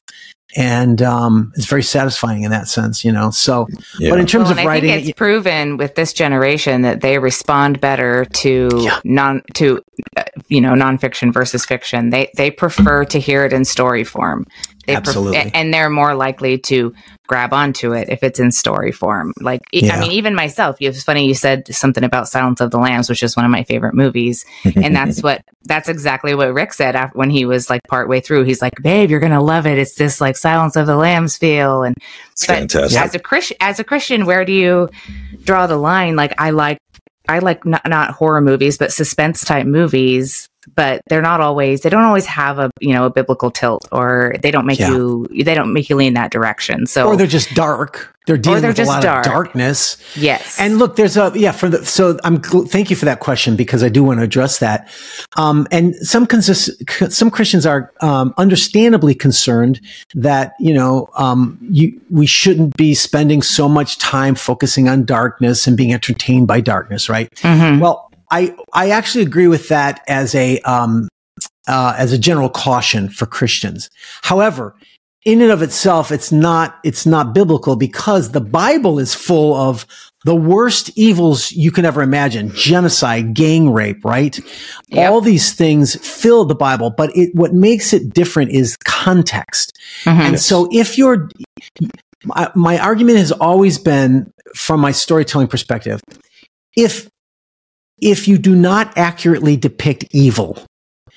[0.57, 3.67] and um, it's very satisfying in that sense you know so
[3.99, 4.11] Yeah.
[4.11, 7.01] but in terms Well, of I writing think it's it, proven with this generation that
[7.03, 9.01] they respond better to Yeah.
[9.05, 9.83] non to
[10.17, 12.11] uh, you know nonfiction versus fiction.
[12.11, 14.47] They they prefer to hear it in story form.
[14.87, 15.51] They pref- Absolutely.
[15.53, 16.95] and they're more likely to
[17.27, 19.33] grab onto it if it's in story form.
[19.41, 19.97] Like Yeah.
[19.97, 20.77] I mean, even myself.
[20.81, 23.51] You it's funny you said something about Silence of the Lambs, which is one of
[23.51, 24.45] my favorite movies,
[24.77, 28.45] and that's what that's exactly what Rick said after, when he was like partway through.
[28.45, 29.77] He's like, "Babe, you're gonna love it.
[29.79, 31.97] It's this like Silence of the Lambs feel." And
[32.31, 33.01] It's fantastic.
[33.01, 34.89] as a Christian, as a Christian, where do you
[35.45, 36.15] draw the line?
[36.15, 36.79] Like, I like,
[37.29, 40.49] I like not, not horror movies, but suspense type movies.
[40.75, 41.83] But they're not always.
[41.83, 44.91] They don't always have a you know a biblical tilt, or they don't make Yeah.
[44.91, 45.27] you.
[45.31, 46.87] They don't make you lean that direction.
[46.87, 49.25] So or they're just dark they're dealing they're with a lot dark.
[49.27, 53.05] of darkness yes, And look, there's a yeah for the so I'm thank you for
[53.05, 54.89] that question because I do want to address that.
[55.37, 56.71] Um, and some consist,
[57.11, 59.81] some Christians are um, understandably concerned
[60.15, 65.67] that you know um, you we shouldn't be spending so much time focusing on darkness
[65.69, 67.31] and being entertained by darkness, right?
[67.37, 67.81] Mhm.
[67.81, 71.09] Well, I I actually agree with that as a um,
[71.69, 73.91] uh, as a general caution for Christians.
[74.23, 74.75] However,
[75.25, 79.87] in and of itself, it's not it's not biblical because the Bible is full of
[80.25, 84.39] the worst evils you can ever imagine: genocide, gang rape, right?
[84.89, 85.11] Yep.
[85.11, 89.77] All these things fill the Bible, but it what makes it different is context.
[90.05, 90.21] Mhm.
[90.21, 91.29] And so if you're,
[92.25, 96.01] my, my argument has always been from my storytelling perspective,
[96.77, 97.09] if,
[98.01, 100.59] if you do not accurately depict evil,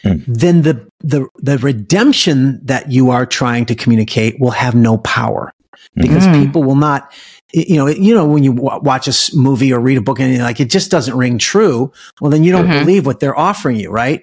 [0.04, 0.14] Hmm.
[0.28, 5.52] then the, the, the redemption that you are trying to communicate will have no power
[5.96, 6.42] because Mm.
[6.42, 7.12] people will not,
[7.52, 10.34] you know, you know, when you wa- watch a movie or read a book and
[10.34, 11.92] you're like, it just doesn't ring true.
[12.22, 12.80] Well, then you don't Mhm.
[12.80, 14.22] believe what they're offering you, right?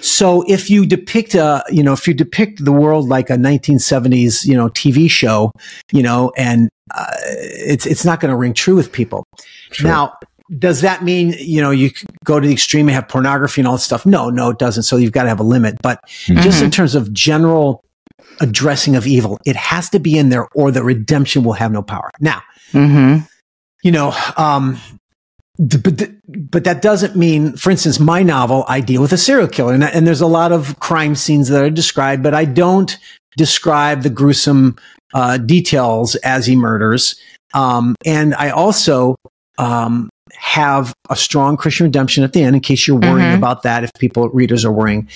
[0.00, 4.46] So if you depict a, you know, if you depict the world like a 1970s,
[4.46, 5.52] you know, TV show,
[5.92, 9.24] you know, and uh, it's it's not going to ring true with people.
[9.72, 9.90] Sure.
[9.90, 10.12] Now,
[10.58, 11.90] does that mean you know you
[12.24, 14.06] go to the extreme and have pornography and all that stuff?
[14.06, 14.84] No, no, it doesn't.
[14.84, 15.76] So you've got to have a limit.
[15.82, 17.84] But just in terms of general
[18.40, 21.82] addressing of evil, it has to be in there, or the redemption will have no
[21.82, 22.10] power.
[22.20, 22.40] Now,
[22.72, 23.26] Mhm.
[23.82, 24.78] you know, um,
[25.58, 26.10] but
[26.50, 29.82] but that doesn't mean, for instance, my novel, I deal with a serial killer, and,
[29.82, 32.96] and there's a lot of crime scenes that are described, but I don't
[33.36, 34.76] describe the gruesome
[35.14, 37.16] uh, details as he murders.
[37.54, 39.16] Um, and I also
[39.58, 43.36] um, have a strong Christian redemption at the end in case you're worrying Mhm.
[43.38, 45.08] about that if people readers are worrying.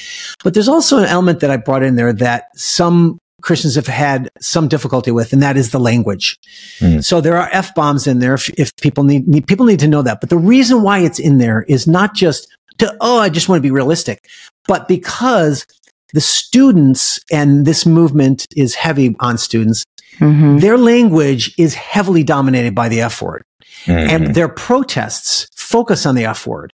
[0.45, 4.29] But there's also an element that I brought in there that some Christians have had
[4.41, 6.39] some difficulty with, and that is the language.
[6.79, 7.01] Hmm.
[7.01, 9.89] So there are F bombs in there if, if people need, need, people need to
[9.89, 10.21] know that.
[10.21, 12.47] But the reason why it's in there is not just
[12.79, 14.25] to, oh, I just want to be realistic,
[14.69, 15.67] but because
[16.15, 19.85] the students and this movement is heavy on students,
[20.21, 20.61] Mhm.
[20.61, 23.43] their language is heavily dominated by the F word
[23.87, 24.09] Mhm.
[24.09, 26.73] and their protests focus on the F word.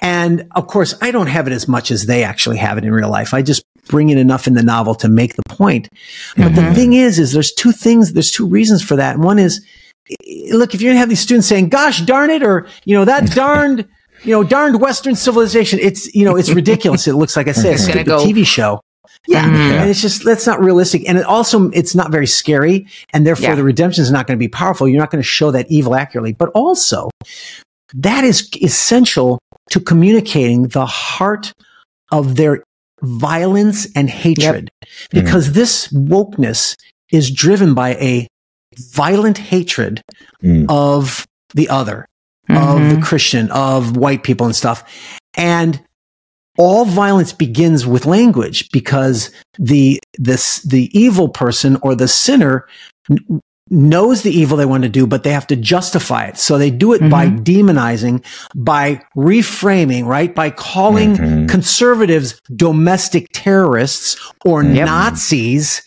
[0.00, 2.92] And of course, I don't have it as much as they actually have it in
[2.92, 3.32] real life.
[3.34, 5.88] I just bring in enough in the novel to make the point.
[6.36, 6.74] But the Mhm.
[6.74, 9.14] thing is, is there's two things, there's two reasons for that.
[9.14, 9.60] And one is,
[10.52, 13.04] look, if you're going to have these students saying, gosh darn it, or, you know,
[13.04, 13.84] that darned,
[14.24, 17.06] you know, darned Western civilization, it's, you know, it's ridiculous.
[17.08, 18.80] It looks like I a It's stupid go- TV show.
[19.26, 19.44] Yeah.
[19.48, 19.80] Mhm.
[19.80, 21.08] And it's just, that's not realistic.
[21.08, 22.86] And it also, it's not very scary.
[23.12, 23.54] And therefore Yeah.
[23.54, 24.88] the redemption is not going to be powerful.
[24.88, 26.32] You're not going to show that evil accurately.
[26.32, 27.10] But also,
[27.94, 29.38] that is essential
[29.70, 31.52] to communicating the heart
[32.10, 32.62] of their
[33.02, 34.70] violence and hatred.
[35.10, 36.74] Because this wokeness
[37.10, 38.26] is driven by a
[38.92, 40.00] violent hatred
[40.42, 40.66] Mm.
[40.68, 42.06] of the other
[42.48, 42.94] of Mhm.
[42.96, 44.82] the Christian, of white people and stuff.
[45.36, 45.80] And
[46.64, 52.66] all violence begins with language because the this the evil person or the sinner
[53.10, 53.40] n-
[53.70, 56.36] knows the evil they want to do, but they have to justify it.
[56.36, 58.22] So they do it by demonizing,
[58.54, 60.34] by reframing, right?
[60.34, 61.48] By calling Mhm.
[61.48, 64.86] conservatives domestic terrorists or Yep.
[64.86, 65.82] Nazis.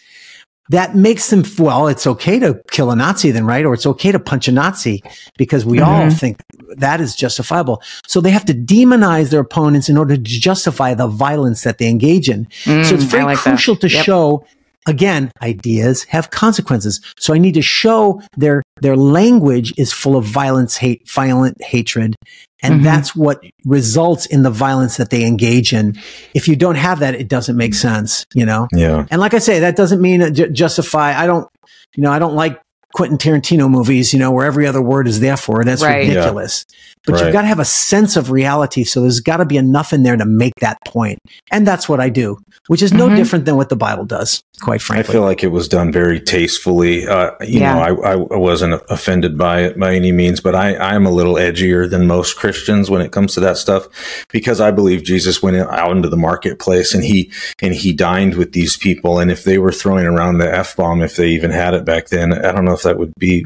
[0.69, 3.65] That makes them, well, it's okay to kill a Nazi then, right?
[3.65, 5.03] Or it's okay to punch a Nazi
[5.37, 6.19] because we all Mhm.
[6.19, 6.41] think
[6.77, 7.83] that is justifiable.
[8.07, 11.87] So they have to demonize their opponents in order to justify the violence that they
[11.87, 12.47] engage in.
[12.65, 13.49] so it's Mm, very like that.
[13.51, 14.05] crucial to Yep.
[14.05, 14.43] show
[14.87, 20.23] again ideas have consequences so i need to show their their language is full of
[20.25, 22.15] violence hate violent hatred
[22.61, 22.83] and Mhm.
[22.83, 25.95] that's what results in the violence that they engage in
[26.33, 29.05] if you don't have that it doesn't make sense you know Yeah.
[29.11, 31.47] and like i say that doesn't mean uh, ju- justify i don't
[31.95, 32.59] you know i don't like
[32.95, 35.65] Quentin Tarantino movies, you know, where every other word is there for.
[35.65, 36.05] That's Right.
[36.07, 36.13] Yeah.
[36.15, 36.65] ridiculous.
[37.05, 37.23] But Right.
[37.25, 38.83] you've got to have a sense of reality.
[38.85, 41.19] So there's got to be enough in there to make that point.
[41.51, 42.37] And that's what I do,
[42.67, 43.15] which is no Mhm.
[43.17, 45.09] different than what the Bible does, quite frankly.
[45.09, 47.05] I feel like it was done very tastefully.
[47.05, 47.73] Uh, you Yeah.
[47.75, 51.35] know, I, I wasn't offended by it by any means, but I, I'm a little
[51.35, 53.87] edgier than most Christians when it comes to that stuff
[54.31, 57.29] because I believe Jesus went out into the marketplace and he
[57.61, 59.19] and he dined with these people.
[59.19, 62.07] And if they were throwing around the f bomb, if they even had it back
[62.07, 63.45] then, I don't know if that would be.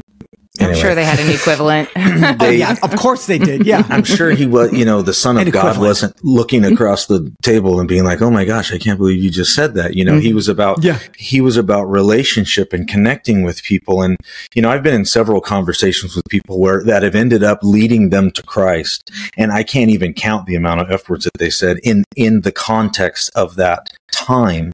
[0.60, 1.88] I'm sure they had an equivalent.
[1.96, 3.64] oh, yeah, of course they did.
[3.64, 3.86] Yeah.
[3.88, 5.88] I'm sure he was, you know, the son of An God equivalent.
[5.88, 9.30] wasn't looking across the table and being like, "Oh my gosh, I can't believe you
[9.30, 10.36] just said that." You know, he mm-hmm.
[10.36, 10.98] was about Yeah.
[11.16, 14.16] he was about relationship and connecting with people and
[14.54, 18.10] you know, I've been in several conversations with people where that have ended up leading
[18.10, 21.50] them to Christ and I can't even count the amount of F words that they
[21.50, 24.72] said in in the context of that time.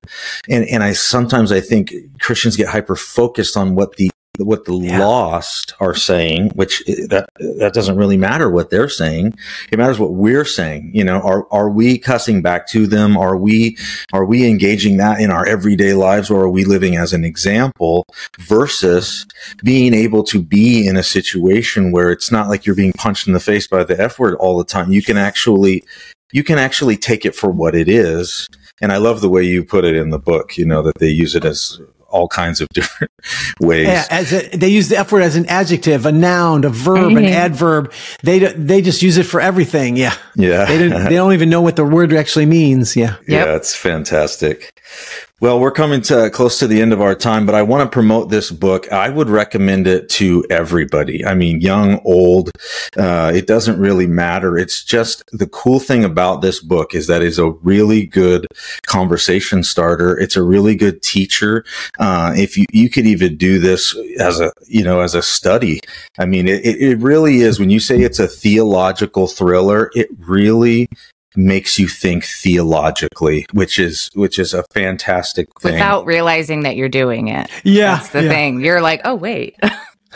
[0.48, 4.74] And and I sometimes I think Christians get hyper focused on what the what the
[4.74, 5.00] Yeah.
[5.04, 7.28] lost are saying, which eh, that
[7.58, 9.34] that doesn't really matter what they're saying.
[9.70, 10.90] It matters what we're saying.
[10.94, 13.16] You know, are are we cussing back to them?
[13.16, 13.76] Are we
[14.12, 18.04] are we engaging that in our everyday lives, or are we living as an example?
[18.40, 19.26] Versus
[19.64, 23.32] being able to be in a situation where it's not like you're being punched in
[23.32, 24.92] the face by the F word all the time.
[24.92, 25.82] You can actually
[26.32, 28.48] you can actually take it for what it is.
[28.82, 30.58] And I love the way you put it in the book.
[30.58, 33.10] You know that they use it as all kinds of different
[33.60, 33.86] ways.
[33.88, 37.12] Yeah, as a, they use the F word as an adjective, a noun, a verb,
[37.16, 37.30] an Mhm.
[37.32, 37.92] adverb.
[38.22, 39.96] They they just use it for everything.
[39.96, 40.64] Yeah, Yeah.
[40.64, 41.04] they didn't.
[41.04, 42.96] They don't even know what the word actually means.
[42.96, 43.16] Yeah.
[43.26, 43.46] Yep.
[43.46, 44.72] Yeah, it's fantastic.
[45.38, 47.92] Well, we're coming to close to the end of our time, but I want to
[47.92, 48.90] promote this book.
[48.90, 51.26] I would recommend it to everybody.
[51.26, 52.50] I mean, young, old,
[52.96, 54.56] uh, it doesn't really matter.
[54.56, 58.46] It's just the cool thing about this book is that it's a really good
[58.86, 60.18] conversation starter.
[60.18, 61.66] It's a really good teacher.
[61.98, 65.80] Uh, if you, you could even do this as a, you know, as a study.
[66.18, 70.08] I mean, it, it it really is when you say it's a theological thriller, it
[70.18, 70.88] really
[71.36, 75.72] makes you think theologically, which is which is a fantastic thing.
[75.72, 77.50] Without realizing that you're doing it.
[77.64, 77.96] Yeah.
[77.96, 78.60] That's the yeah, thing.
[78.60, 79.56] You're like, oh, wait.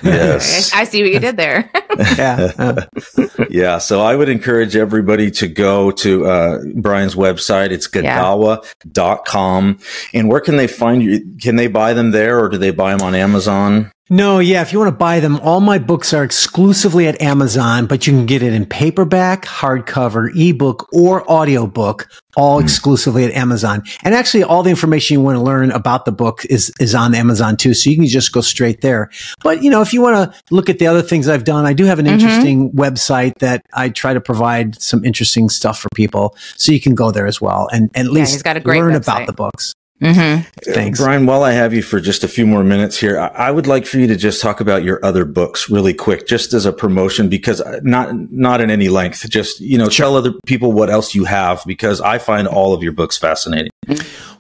[0.03, 0.73] Yes.
[0.73, 1.71] I see what you did there.
[2.16, 2.87] Yeah.
[3.51, 7.73] yeah, so I would encourage everybody to go to uh, Brian's website.
[7.73, 9.79] It's godawa.com.
[10.14, 11.37] And where can they find you?
[11.43, 13.93] Can they buy them there or do they buy them on Amazon?
[14.13, 14.61] No, yeah.
[14.61, 18.13] If you want to buy them, all my books are exclusively at Amazon, but you
[18.13, 22.65] can get it in paperback, hardcover, ebook, or audiobook, all mm.
[22.65, 23.85] exclusively at Amazon.
[24.03, 27.15] And actually, all the information you want to learn about the book is, is on
[27.15, 27.73] Amazon too.
[27.73, 29.11] So you can just go straight there.
[29.45, 31.73] But, you know, if you want to look at the other things I've done, I
[31.73, 32.15] do have an mm-hmm.
[32.15, 36.35] interesting website that I try to provide some interesting stuff for people.
[36.57, 38.97] So you can go there as well and, and at yeah, least learn website.
[38.97, 39.73] about the books.
[40.01, 40.72] Mm-hmm.
[40.72, 40.98] Thanks.
[40.98, 43.84] Brian, while I have you for just a few more minutes here, I would like
[43.84, 47.28] for you to just talk about your other books really quick, just as a promotion,
[47.28, 50.07] because not, not in any length, just, you know, sure.
[50.07, 53.70] tell other people what else you have, because I find all of your books fascinating.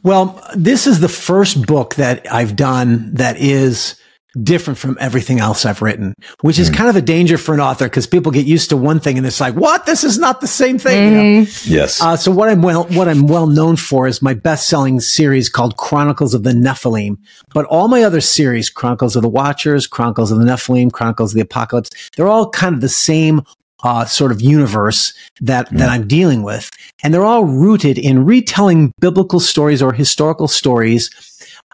[0.02, 3.96] Well, this is the first book that I've done that is
[4.42, 6.76] different from everything else I've written, which is mm.
[6.76, 9.26] kind of a danger for an author because people get used to one thing and
[9.26, 9.86] it's like, what?
[9.86, 10.96] This is not the same thing.
[10.96, 11.04] Mm.
[11.10, 11.22] You know?
[11.42, 11.72] Mm-hmm.
[11.72, 12.00] Yes.
[12.00, 15.48] Uh, so what I'm well, what I'm well known for is my best selling series
[15.48, 17.18] called Chronicles of the Nephilim.
[17.52, 21.34] But all my other series, Chronicles of the Watchers, Chronicles of the Nephilim, Chronicles of
[21.34, 23.42] the Apocalypse, they're all kind of the same
[23.82, 25.78] uh, sort of universe that mm.
[25.78, 26.70] that I'm dealing with,
[27.02, 31.10] and they're all rooted in retelling biblical stories or historical stories,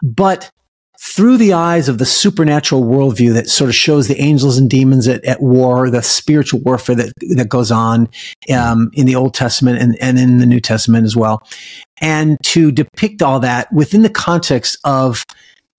[0.01, 0.49] but
[0.99, 5.07] through the eyes of the supernatural worldview that sort of shows the angels and demons
[5.07, 8.09] at, at war, the spiritual warfare that, that goes on
[8.51, 11.41] um, in the Old Testament and, and in the New Testament as well.
[12.01, 15.23] And to depict all that within the context of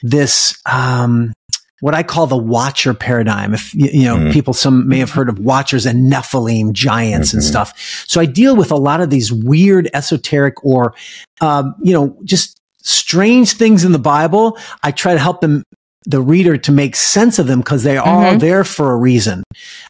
[0.02, 1.32] this, um,
[1.80, 3.54] what I call the watcher paradigm.
[3.54, 4.30] If you know, mm-hmm.
[4.32, 7.38] people some may have heard of watchers and Nephilim giants mm-hmm.
[7.38, 8.04] and stuff.
[8.06, 10.94] So I deal with a lot of these weird esoteric or,
[11.40, 15.62] um, you know, just strange things in the Bible, I try to help them
[16.04, 18.38] the reader to make sense of them because they are mm-hmm.
[18.38, 19.42] there for a reason.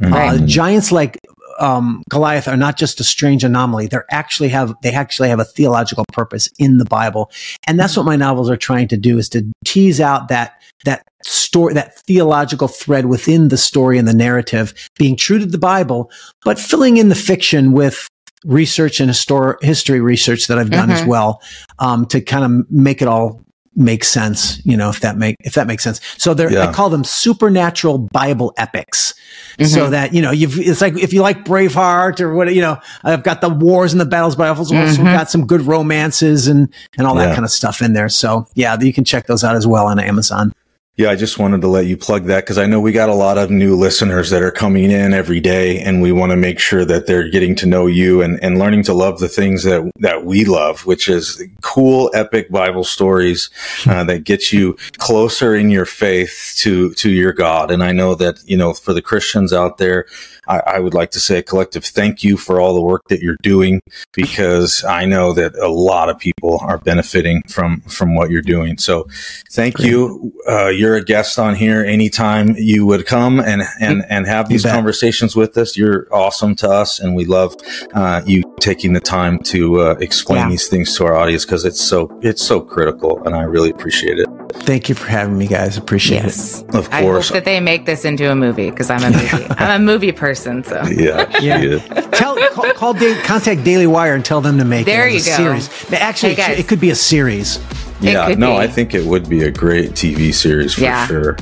[0.03, 0.43] Uh, right.
[0.43, 1.19] Uh, giants like
[1.59, 3.89] um, Goliath are not just a strange anomaly.
[3.89, 7.31] They actually have they actually have a theological purpose in the Bible,
[7.67, 11.03] and that's what my novels are trying to do: is to tease out that that
[11.25, 16.11] story, that theological thread within the story and the narrative, being true to the Bible,
[16.45, 18.09] but filling in the fiction with
[18.45, 21.03] research and histor- history research that I've done mm-hmm.
[21.03, 21.43] as well
[21.79, 23.43] um, to kind of make it all
[23.79, 24.65] make sense.
[24.67, 26.01] You know, if that make if that makes sense.
[26.19, 26.69] So they yeah.
[26.69, 29.15] I call them supernatural Bible epics.
[29.59, 29.65] Mm-hmm.
[29.67, 32.79] So that you know, you've it's like if you like Braveheart or what you know,
[33.05, 35.05] I've got the wars and the battles, but I've also mm-hmm.
[35.05, 37.27] got some good romances and and all yeah.
[37.27, 38.09] that kind of stuff in there.
[38.09, 40.53] So yeah, you can check those out as well on Amazon.
[40.99, 43.15] Yeah, I just wanted to let you plug that because I know we got a
[43.15, 46.59] lot of new listeners that are coming in every day and we want to make
[46.59, 49.89] sure that they're getting to know you and, and learning to love the things that,
[50.01, 53.49] that we love, which is cool, epic Bible stories
[53.87, 57.71] uh, that get you closer in your faith to, to your God.
[57.71, 60.05] And I know that, you know, for the Christians out there,
[60.49, 63.21] I, I, would like to say a collective thank you for all the work that
[63.21, 63.81] you're doing
[64.13, 68.79] because I know that a lot of people are benefiting from from what you're doing.
[68.79, 69.07] So,
[69.51, 69.89] thank Great.
[69.89, 70.33] you.
[70.49, 74.65] Uh, you're a guest on here anytime you would come and and and have these
[74.65, 75.77] conversations with us.
[75.77, 77.55] You're awesome to us, and we love
[77.95, 80.51] uh, you taking the time to uh, explain yeah.
[80.51, 84.19] these things to our audience because it's so it's so critical, and I really appreciate
[84.19, 84.29] it.
[84.53, 85.77] Thank you for having me, guys.
[85.77, 86.63] Appreciate yes.
[86.63, 86.75] it.
[86.75, 86.93] Of course.
[86.93, 89.47] I hope that they make this into a movie because I'm a movie.
[89.59, 90.38] I'm a movie person.
[90.39, 91.79] So yeah, yeah.
[92.11, 95.25] Tell call, call da- contact Daily Wire and tell them to make there it you
[95.25, 95.37] go.
[95.37, 95.93] series.
[95.93, 97.59] Actually, hey it could be a series.
[98.01, 98.59] Yeah, no, be.
[98.59, 101.07] I think it would be a great TV series for yeah.
[101.07, 101.37] sure.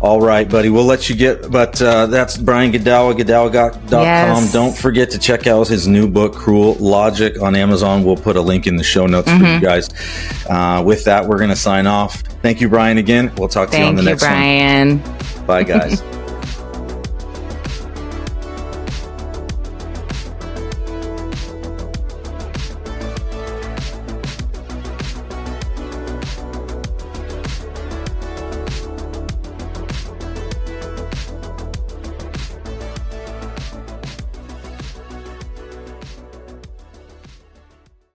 [0.00, 0.68] All right, buddy.
[0.68, 3.90] We'll let you get, but uh, that's Brian Godawa, godawa.com.
[3.90, 4.52] Yes.
[4.52, 8.04] Don't forget to check out his new book, Cruel Logic, on Amazon.
[8.04, 9.38] We'll put a link in the show notes mm-hmm.
[9.38, 9.64] for you mm-hmm.
[9.64, 10.46] guys.
[10.48, 12.20] Uh, with that, we're going to sign off.
[12.42, 13.32] Thank you, Brian, again.
[13.36, 15.00] We'll talk to Thank you on the you, next Brian.
[15.00, 15.16] one.
[15.46, 15.46] Brian.
[15.46, 16.02] Bye, guys.